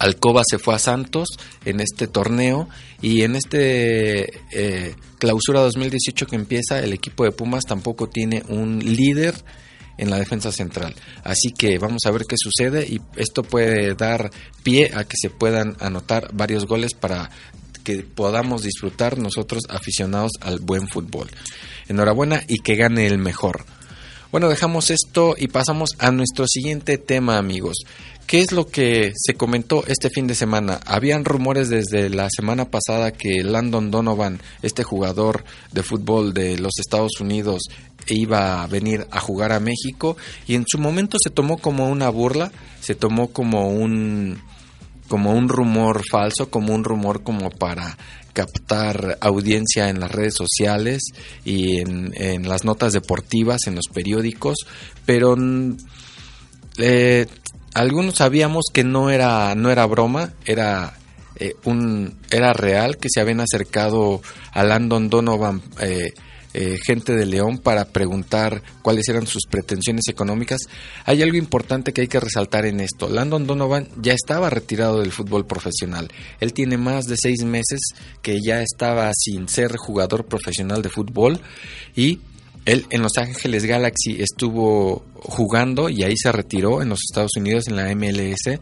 [0.00, 1.28] Alcoba se fue a Santos
[1.64, 2.68] en este torneo
[3.02, 8.78] y en este eh, clausura 2018 que empieza el equipo de Pumas tampoco tiene un
[8.78, 9.34] líder
[9.98, 10.94] en la defensa central.
[11.22, 14.30] Así que vamos a ver qué sucede y esto puede dar
[14.62, 17.30] pie a que se puedan anotar varios goles para
[17.84, 21.28] que podamos disfrutar nosotros aficionados al buen fútbol.
[21.88, 23.66] Enhorabuena y que gane el mejor.
[24.32, 27.78] Bueno, dejamos esto y pasamos a nuestro siguiente tema, amigos.
[28.30, 30.78] ¿Qué es lo que se comentó este fin de semana?
[30.86, 36.74] Habían rumores desde la semana pasada que Landon Donovan, este jugador de fútbol de los
[36.78, 37.62] Estados Unidos,
[38.06, 40.16] iba a venir a jugar a México
[40.46, 44.40] y en su momento se tomó como una burla, se tomó como un
[45.08, 47.98] como un rumor falso, como un rumor como para
[48.32, 51.02] captar audiencia en las redes sociales
[51.44, 54.54] y en, las notas deportivas, en los periódicos,
[55.04, 55.78] pero mm,
[56.78, 57.26] eh,
[57.74, 60.94] algunos sabíamos que no era, no era broma, era
[61.36, 64.20] eh, un era real que se habían acercado
[64.52, 66.12] a Landon Donovan eh,
[66.52, 70.58] eh, gente de León para preguntar cuáles eran sus pretensiones económicas.
[71.04, 73.08] Hay algo importante que hay que resaltar en esto.
[73.08, 76.08] Landon Donovan ya estaba retirado del fútbol profesional.
[76.40, 77.80] Él tiene más de seis meses
[78.20, 81.40] que ya estaba sin ser jugador profesional de fútbol
[81.94, 82.18] y
[82.64, 87.68] él en Los Ángeles Galaxy estuvo jugando y ahí se retiró en los Estados Unidos
[87.68, 88.58] en la MLS.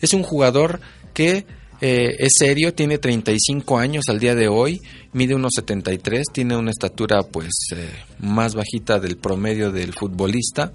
[0.00, 0.80] Es un jugador
[1.12, 1.46] que
[1.80, 4.80] eh, es serio, tiene 35 años al día de hoy,
[5.12, 10.72] mide unos 73, tiene una estatura pues eh, más bajita del promedio del futbolista.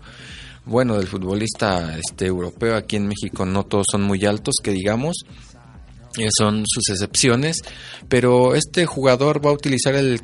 [0.63, 5.25] Bueno, del futbolista este europeo aquí en México no todos son muy altos, que digamos,
[6.17, 7.61] eh, son sus excepciones,
[8.07, 10.21] pero este jugador va a utilizar el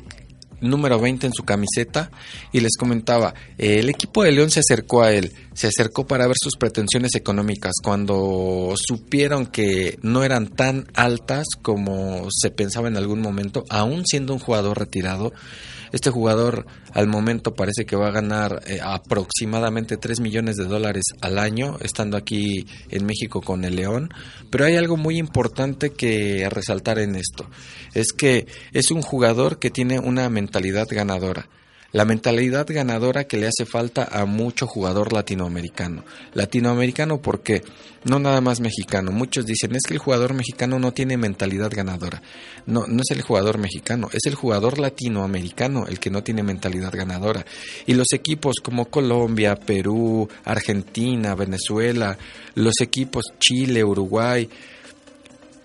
[0.60, 2.10] número 20 en su camiseta
[2.52, 6.36] y les comentaba, el equipo de León se acercó a él, se acercó para ver
[6.40, 13.20] sus pretensiones económicas cuando supieron que no eran tan altas como se pensaba en algún
[13.20, 15.32] momento, aún siendo un jugador retirado.
[15.92, 21.04] Este jugador al momento parece que va a ganar eh, aproximadamente 3 millones de dólares
[21.20, 24.10] al año, estando aquí en México con el León.
[24.50, 27.48] Pero hay algo muy importante que resaltar en esto.
[27.94, 31.48] Es que es un jugador que tiene una mentalidad ganadora
[31.90, 36.04] la mentalidad ganadora que le hace falta a mucho jugador latinoamericano.
[36.34, 37.62] Latinoamericano porque
[38.04, 39.10] no nada más mexicano.
[39.10, 42.22] Muchos dicen es que el jugador mexicano no tiene mentalidad ganadora.
[42.66, 46.92] No, no es el jugador mexicano, es el jugador latinoamericano el que no tiene mentalidad
[46.92, 47.44] ganadora.
[47.86, 52.18] Y los equipos como Colombia, Perú, Argentina, Venezuela,
[52.54, 54.48] los equipos Chile, Uruguay,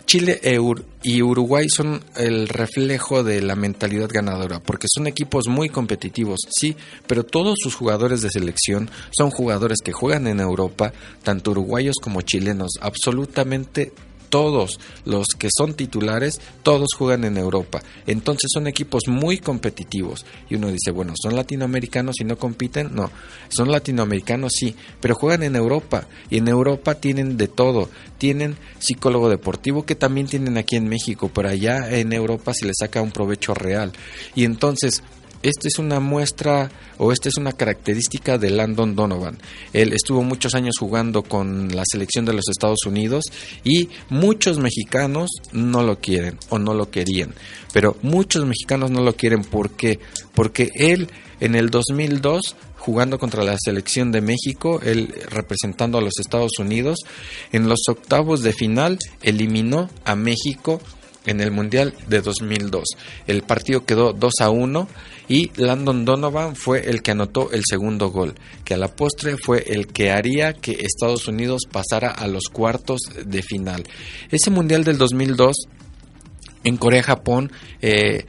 [0.06, 0.60] Chile e
[1.04, 6.76] y Uruguay son el reflejo de la mentalidad ganadora, porque son equipos muy competitivos, sí,
[7.08, 12.22] pero todos sus jugadores de selección son jugadores que juegan en Europa, tanto uruguayos como
[12.22, 13.92] chilenos, absolutamente
[14.34, 17.84] todos los que son titulares, todos juegan en Europa.
[18.08, 20.26] Entonces son equipos muy competitivos.
[20.50, 22.96] Y uno dice, bueno, ¿son latinoamericanos y no compiten?
[22.96, 23.12] No,
[23.50, 26.08] son latinoamericanos sí, pero juegan en Europa.
[26.32, 27.90] Y en Europa tienen de todo.
[28.18, 32.78] Tienen psicólogo deportivo que también tienen aquí en México, pero allá en Europa se les
[32.80, 33.92] saca un provecho real.
[34.34, 35.04] Y entonces
[35.44, 39.38] esta es una muestra o esta es una característica de Landon Donovan.
[39.74, 43.26] Él estuvo muchos años jugando con la selección de los Estados Unidos
[43.64, 47.36] y muchos mexicanos no lo quieren o no lo querían.
[47.74, 50.00] Pero muchos mexicanos no lo quieren ¿por qué?
[50.34, 56.20] porque él en el 2002 jugando contra la selección de México, él representando a los
[56.20, 57.00] Estados Unidos,
[57.54, 60.82] en los octavos de final eliminó a México
[61.26, 62.84] en el Mundial de 2002.
[63.28, 64.88] El partido quedó 2 a 1
[65.28, 69.64] y Landon Donovan fue el que anotó el segundo gol, que a la postre fue
[69.68, 73.84] el que haría que Estados Unidos pasara a los cuartos de final.
[74.30, 75.56] Ese Mundial del 2002
[76.64, 77.52] en Corea-Japón
[77.82, 78.26] eh,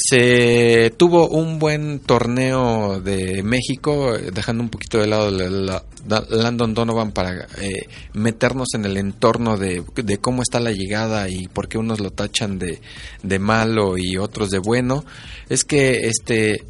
[0.00, 5.82] se tuvo un buen torneo de México, dejando un poquito de lado la,
[6.30, 9.82] Landon Donovan para eh, meternos en el entorno de,
[10.20, 12.80] cómo está la llegada y por qué unos lo tachan de,
[13.24, 15.04] de malo y otros de bueno.
[15.48, 16.64] Es que este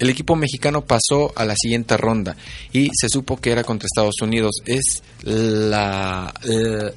[0.00, 2.36] el equipo mexicano pasó a la siguiente ronda
[2.72, 4.56] y se supo que era contra Estados Unidos.
[4.66, 6.92] Es la, la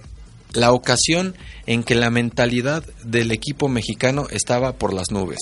[0.71, 1.35] ocasión
[1.65, 5.39] en que la mentalidad del equipo mexicano estaba por las nubes.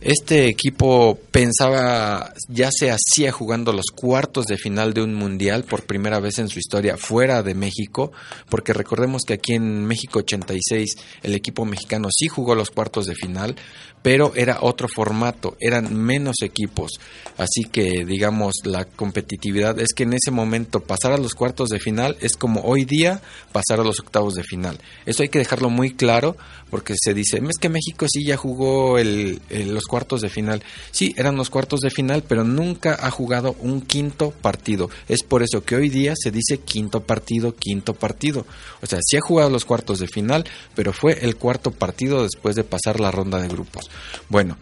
[0.00, 5.86] Este equipo pensaba, ya se hacía jugando los cuartos de final de un mundial por
[5.86, 8.12] primera vez en su historia fuera de México,
[8.48, 13.16] porque recordemos que aquí en México 86 el equipo mexicano sí jugó los cuartos de
[13.16, 13.56] final,
[14.02, 16.92] pero era otro formato, eran menos equipos.
[17.36, 21.78] Así que, digamos, la competitividad es que en ese momento pasar a los cuartos de
[21.78, 23.20] final es como hoy día
[23.52, 24.78] pasar a los octavos de final.
[25.06, 26.36] Eso hay que dejarlo muy claro
[26.70, 30.62] porque se dice, es que México sí ya jugó los cuartos de final.
[30.90, 34.90] Sí, eran los cuartos de final, pero nunca ha jugado un quinto partido.
[35.08, 38.46] Es por eso que hoy día se dice quinto partido, quinto partido.
[38.82, 40.44] O sea, sí ha jugado los cuartos de final,
[40.74, 43.87] pero fue el cuarto partido después de pasar la ronda de grupos.
[44.28, 44.56] Bueno,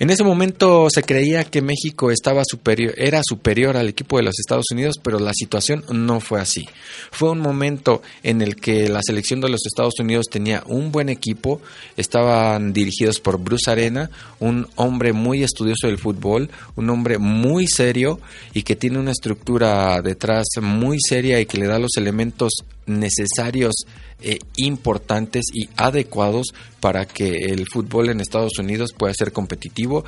[0.00, 4.40] en ese momento se creía que México estaba superior, era superior al equipo de los
[4.40, 6.68] Estados Unidos, pero la situación no fue así.
[7.12, 11.08] Fue un momento en el que la selección de los Estados Unidos tenía un buen
[11.10, 11.60] equipo,
[11.96, 18.20] estaban dirigidos por Bruce Arena, un hombre muy estudioso del fútbol, un hombre muy serio
[18.52, 22.52] y que tiene una estructura detrás muy seria y que le da los elementos
[22.86, 23.74] necesarios
[24.20, 30.04] eh, importantes y adecuados para que el fútbol en Estados Unidos pueda ser competitivo.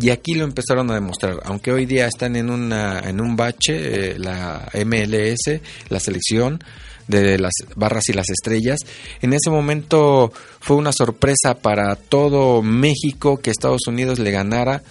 [0.00, 4.12] Y aquí lo empezaron a demostrar, aunque hoy día están en, una, en un bache,
[4.12, 6.62] eh, la MLS, la selección
[7.08, 8.78] de las barras y las estrellas.
[9.20, 14.82] En ese momento fue una sorpresa para todo México que Estados Unidos le ganara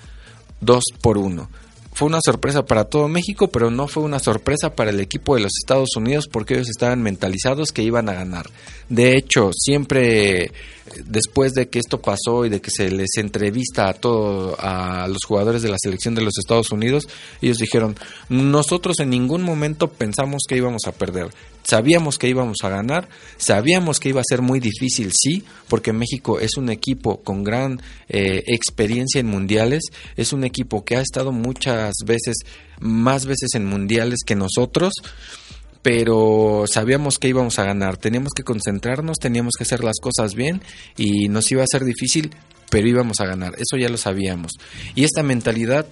[0.59, 1.49] 2 por 1
[1.99, 5.41] fue una sorpresa para todo México, pero no fue una sorpresa para el equipo de
[5.41, 8.45] los Estados Unidos porque ellos estaban mentalizados que iban a ganar.
[8.87, 10.53] De hecho, siempre
[11.05, 15.19] después de que esto pasó y de que se les entrevista a todos a los
[15.25, 17.07] jugadores de la selección de los Estados Unidos,
[17.41, 17.95] ellos dijeron,
[18.29, 21.29] "Nosotros en ningún momento pensamos que íbamos a perder.
[21.63, 26.39] Sabíamos que íbamos a ganar, sabíamos que iba a ser muy difícil, sí, porque México
[26.39, 29.83] es un equipo con gran eh, experiencia en mundiales,
[30.15, 32.37] es un equipo que ha estado muchas veces,
[32.79, 34.93] más veces en mundiales que nosotros."
[35.81, 40.61] Pero sabíamos que íbamos a ganar, teníamos que concentrarnos, teníamos que hacer las cosas bien
[40.97, 42.35] y nos iba a ser difícil,
[42.69, 44.53] pero íbamos a ganar, eso ya lo sabíamos.
[44.95, 45.85] Y esta mentalidad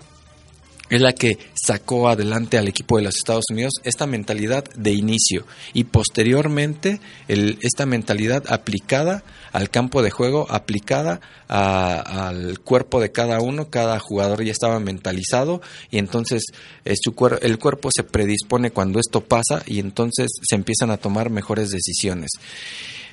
[0.90, 5.46] es la que sacó adelante al equipo de los Estados Unidos esta mentalidad de inicio
[5.74, 13.70] y posteriormente esta mentalidad aplicada al campo de juego, aplicada al cuerpo de cada uno,
[13.70, 16.44] cada jugador ya estaba mentalizado y entonces
[16.86, 16.96] eh,
[17.42, 22.32] el cuerpo se predispone cuando esto pasa y entonces se empiezan a tomar mejores decisiones.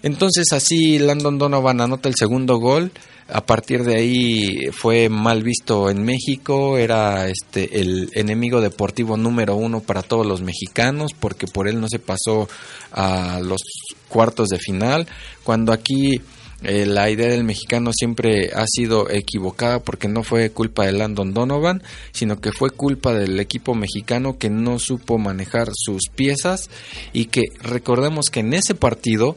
[0.03, 2.93] Entonces así Landon Donovan anota el segundo gol.
[3.29, 9.57] A partir de ahí fue mal visto en México, era este el enemigo deportivo número
[9.57, 12.49] uno para todos los mexicanos, porque por él no se pasó
[12.93, 13.63] a los
[14.09, 15.09] cuartos de final.
[15.43, 16.21] Cuando aquí
[16.65, 21.35] eh, la idea del mexicano siempre ha sido equivocada porque no fue culpa de Landon
[21.35, 26.71] Donovan, sino que fue culpa del equipo mexicano que no supo manejar sus piezas
[27.13, 29.37] y que recordemos que en ese partido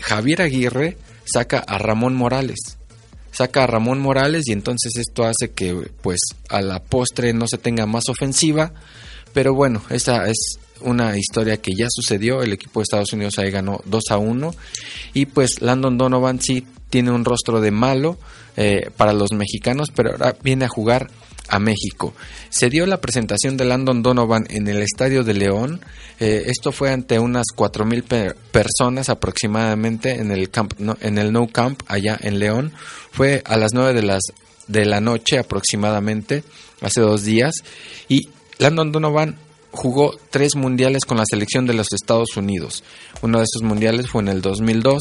[0.00, 2.77] Javier Aguirre saca a Ramón Morales.
[3.30, 6.18] Saca a Ramón Morales y entonces esto hace que pues
[6.48, 8.72] a la postre no se tenga más ofensiva.
[9.32, 12.42] Pero bueno, esa es una historia que ya sucedió.
[12.42, 14.54] El equipo de Estados Unidos ahí ganó 2 a 1.
[15.14, 18.18] Y pues Landon Donovan sí tiene un rostro de malo
[18.56, 21.10] eh, para los mexicanos, pero ahora viene a jugar
[21.48, 22.14] a México.
[22.50, 25.80] Se dio la presentación de Landon Donovan en el Estadio de León.
[26.20, 31.82] Eh, esto fue ante unas 4.000 personas aproximadamente en el, camp, en el No Camp
[31.86, 32.72] allá en León.
[33.10, 34.22] Fue a las 9 de, las,
[34.66, 36.44] de la noche aproximadamente,
[36.80, 37.54] hace dos días.
[38.08, 38.28] Y
[38.58, 39.36] Landon Donovan
[39.70, 42.82] jugó tres mundiales con la selección de los Estados Unidos.
[43.22, 45.00] Uno de esos mundiales fue en el 2002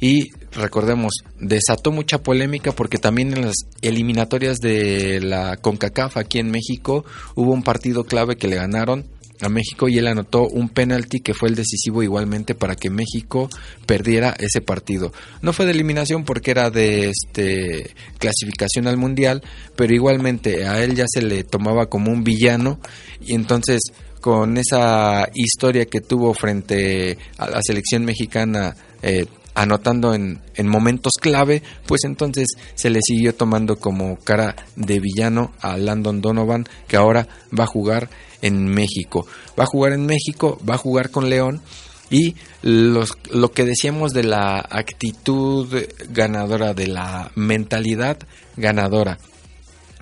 [0.00, 6.50] y recordemos, desató mucha polémica porque también en las eliminatorias de la CONCACAF aquí en
[6.50, 7.04] México
[7.34, 9.04] hubo un partido clave que le ganaron
[9.40, 13.50] a México y él anotó un penalti que fue el decisivo igualmente para que México
[13.84, 15.12] perdiera ese partido.
[15.42, 19.42] No fue de eliminación porque era de este clasificación al mundial,
[19.76, 22.80] pero igualmente a él ya se le tomaba como un villano
[23.20, 23.80] y entonces
[24.20, 29.26] con esa historia que tuvo frente a la selección mexicana eh,
[29.56, 35.52] anotando en, en, momentos clave, pues entonces se le siguió tomando como cara de villano
[35.60, 37.26] a Landon Donovan, que ahora
[37.58, 38.08] va a jugar
[38.42, 39.26] en México.
[39.58, 41.62] Va a jugar en México, va a jugar con León
[42.10, 45.68] y lo que decíamos de la actitud
[46.10, 48.18] ganadora, de la mentalidad
[48.56, 49.18] ganadora.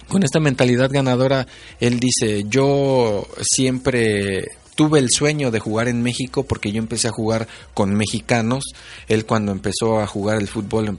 [0.09, 1.47] Con esta mentalidad ganadora,
[1.81, 4.45] él dice, yo siempre
[4.75, 8.65] tuve el sueño de jugar en México porque yo empecé a jugar con mexicanos.
[9.09, 10.97] Él cuando empezó a jugar el fútbol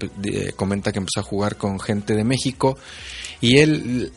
[0.56, 2.78] comenta que empezó a jugar con gente de México
[3.42, 4.12] y él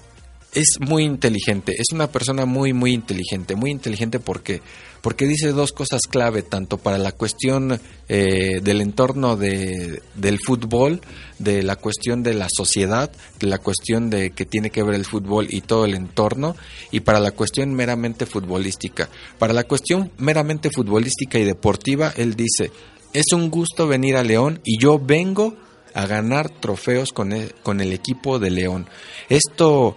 [0.59, 4.61] es muy inteligente, es una persona muy muy inteligente, muy inteligente porque
[5.01, 11.01] porque dice dos cosas clave tanto para la cuestión eh, del entorno de, del fútbol,
[11.39, 15.05] de la cuestión de la sociedad, de la cuestión de que tiene que ver el
[15.05, 16.57] fútbol y todo el entorno,
[16.91, 19.09] y para la cuestión meramente futbolística.
[19.39, 22.73] Para la cuestión meramente futbolística y deportiva, él dice,
[23.13, 25.55] es un gusto venir a León y yo vengo
[25.95, 28.89] a ganar trofeos con el, con el equipo de León.
[29.29, 29.97] Esto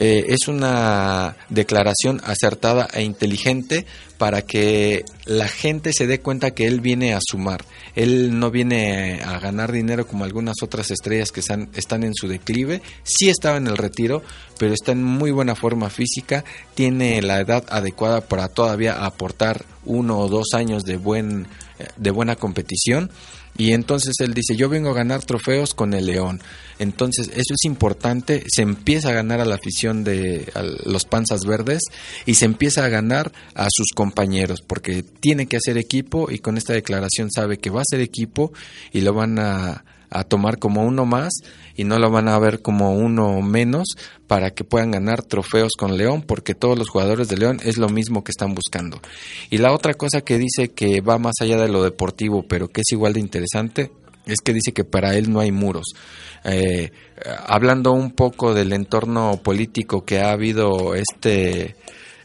[0.00, 3.84] eh, es una declaración acertada e inteligente
[4.16, 7.64] para que la gente se dé cuenta que él viene a sumar.
[7.96, 12.28] Él no viene a ganar dinero como algunas otras estrellas que están, están en su
[12.28, 12.80] declive.
[13.02, 14.22] Sí estaba en el retiro,
[14.56, 16.44] pero está en muy buena forma física.
[16.74, 21.48] Tiene la edad adecuada para todavía aportar uno o dos años de, buen,
[21.96, 23.10] de buena competición
[23.58, 26.40] y entonces él dice, yo vengo a ganar trofeos con el León.
[26.78, 30.50] Entonces eso es importante, se empieza a ganar a la afición de
[30.86, 31.82] los panzas verdes
[32.24, 36.56] y se empieza a ganar a sus compañeros, porque tiene que hacer equipo y con
[36.56, 38.52] esta declaración sabe que va a ser equipo
[38.92, 41.32] y lo van a a tomar como uno más
[41.76, 43.88] y no lo van a ver como uno menos
[44.26, 47.88] para que puedan ganar trofeos con León, porque todos los jugadores de León es lo
[47.88, 49.00] mismo que están buscando.
[49.50, 52.80] Y la otra cosa que dice que va más allá de lo deportivo, pero que
[52.80, 53.92] es igual de interesante,
[54.26, 55.86] es que dice que para él no hay muros.
[56.44, 56.90] Eh,
[57.46, 61.76] hablando un poco del entorno político que ha habido este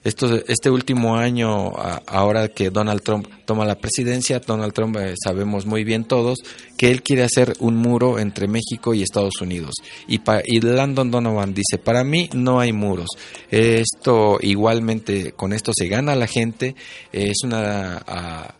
[0.03, 1.71] esto, este último año,
[2.07, 6.39] ahora que Donald Trump toma la presidencia, Donald Trump eh, sabemos muy bien todos
[6.77, 9.73] que él quiere hacer un muro entre México y Estados Unidos.
[10.07, 13.07] Y, y Landon Donovan dice, para mí no hay muros.
[13.49, 16.75] Esto igualmente, con esto se gana la gente,
[17.11, 18.03] es una,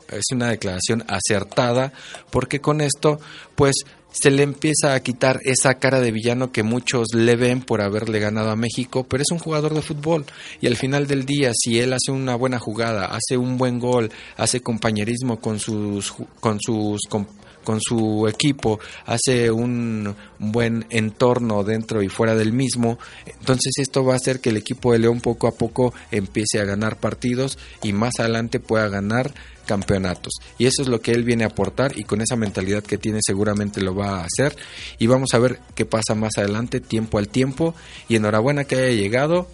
[0.10, 1.92] es una declaración acertada,
[2.32, 3.20] porque con esto,
[3.56, 3.76] pues
[4.14, 8.20] se le empieza a quitar esa cara de villano que muchos le ven por haberle
[8.20, 10.26] ganado a México, pero es un jugador de fútbol.
[10.62, 14.12] Y al final del día si él hace una buena jugada, hace un buen gol,
[14.38, 17.02] hace compañerismo con sus con sus
[17.64, 24.14] con su equipo, hace un buen entorno dentro y fuera del mismo, entonces esto va
[24.14, 27.94] a hacer que el equipo de León poco a poco empiece a ganar partidos y
[27.94, 29.34] más adelante pueda ganar
[29.66, 30.34] campeonatos.
[30.58, 33.20] Y eso es lo que él viene a aportar y con esa mentalidad que tiene
[33.22, 34.56] seguramente lo va a hacer.
[35.00, 37.76] Y vamos a ver qué pasa más adelante, tiempo al tiempo.
[38.08, 39.48] Y enhorabuena que haya llegado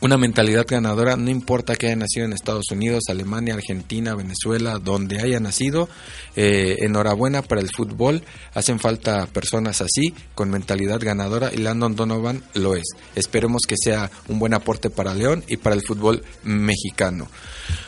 [0.00, 5.20] una mentalidad ganadora, no importa que haya nacido en Estados Unidos, Alemania, Argentina, Venezuela, donde
[5.20, 5.88] haya nacido,
[6.36, 8.22] eh, enhorabuena para el fútbol,
[8.54, 12.84] hacen falta personas así, con mentalidad ganadora, y Landon Donovan lo es.
[13.14, 17.28] Esperemos que sea un buen aporte para León y para el fútbol mexicano.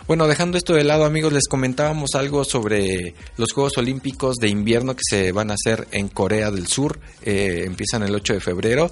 [0.06, 4.94] Bueno, dejando esto de lado, amigos, les comentábamos algo sobre los Juegos Olímpicos de invierno
[4.94, 8.90] que se van a hacer en Corea del Sur, eh, empiezan el 8 de febrero,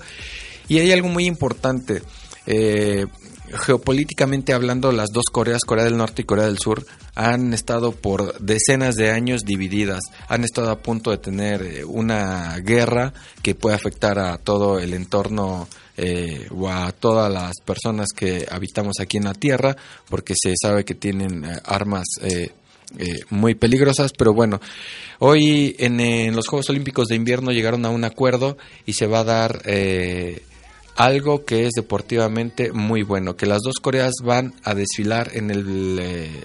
[0.68, 2.01] y hay algo muy importante.
[2.53, 3.07] Eh,
[3.64, 6.84] geopolíticamente hablando, las dos Coreas, Corea del Norte y Corea del Sur,
[7.14, 12.57] han estado por decenas de años divididas, han estado a punto de tener eh, una
[12.59, 18.48] guerra que puede afectar a todo el entorno eh, o a todas las personas que
[18.51, 19.76] habitamos aquí en la Tierra,
[20.09, 22.07] porque se sabe que tienen armas
[23.28, 24.61] muy peligrosas, pero bueno,
[25.20, 29.24] hoy en, los Juegos Olímpicos de invierno llegaron a un acuerdo y se va a
[29.24, 29.62] dar
[31.01, 35.98] algo que es deportivamente muy bueno, que las dos Coreas van a desfilar en el,
[35.98, 36.42] eh,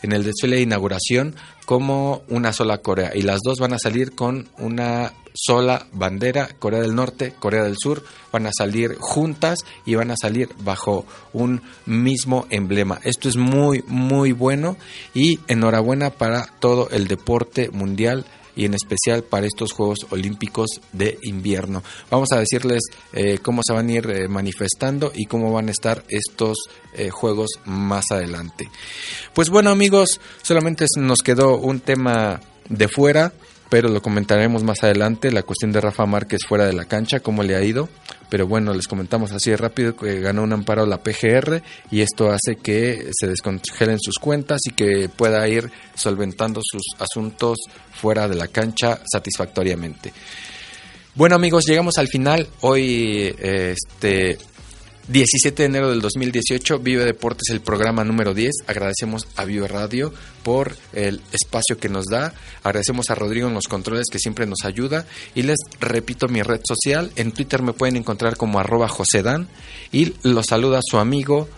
[0.00, 1.36] en el desfile de inauguración
[1.66, 6.80] como una sola Corea y las dos van a salir con una sola bandera, Corea
[6.80, 11.60] del Norte, Corea del Sur, van a salir juntas y van a salir bajo un
[11.84, 13.00] mismo emblema.
[13.04, 14.78] Esto es muy, muy bueno
[15.12, 18.24] y enhorabuena para todo el deporte mundial
[18.56, 21.82] y en especial para estos Juegos Olímpicos de invierno.
[22.10, 22.80] Vamos a decirles
[23.12, 26.58] eh, cómo se van a ir eh, manifestando y cómo van a estar estos
[26.94, 28.68] eh, juegos más adelante.
[29.34, 33.32] Pues bueno amigos, solamente nos quedó un tema de fuera
[33.70, 37.44] pero lo comentaremos más adelante, la cuestión de Rafa Márquez fuera de la cancha, cómo
[37.44, 37.88] le ha ido,
[38.30, 42.30] pero bueno, les comentamos así de rápido que ganó un amparo la PGR y esto
[42.30, 47.58] hace que se descongelen sus cuentas y que pueda ir solventando sus asuntos
[47.92, 50.12] fuera de la cancha satisfactoriamente.
[51.16, 52.46] Bueno amigos, llegamos al final.
[52.60, 54.38] Hoy este
[55.10, 58.52] 17 de enero del 2018, Vive Deportes, el programa número 10.
[58.68, 62.32] Agradecemos a Vive Radio por el espacio que nos da.
[62.62, 65.06] Agradecemos a Rodrigo en los controles que siempre nos ayuda.
[65.34, 67.10] Y les repito mi red social.
[67.16, 69.48] En Twitter me pueden encontrar como arroba Josedan.
[69.90, 71.48] Y los saluda su amigo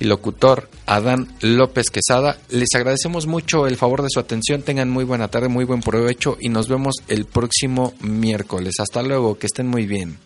[0.00, 2.40] y locutor Adán López Quesada.
[2.50, 4.62] Les agradecemos mucho el favor de su atención.
[4.62, 8.74] Tengan muy buena tarde, muy buen provecho y nos vemos el próximo miércoles.
[8.80, 10.18] Hasta luego, que estén muy bien.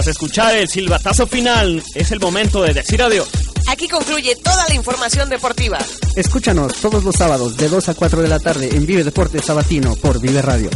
[0.00, 3.28] Tras escuchar el silbatazo final, es el momento de decir adiós.
[3.68, 5.76] Aquí concluye toda la información deportiva.
[6.16, 9.96] Escúchanos todos los sábados de 2 a 4 de la tarde en Vive Deportes Sabatino
[9.96, 10.70] por Vive Radio.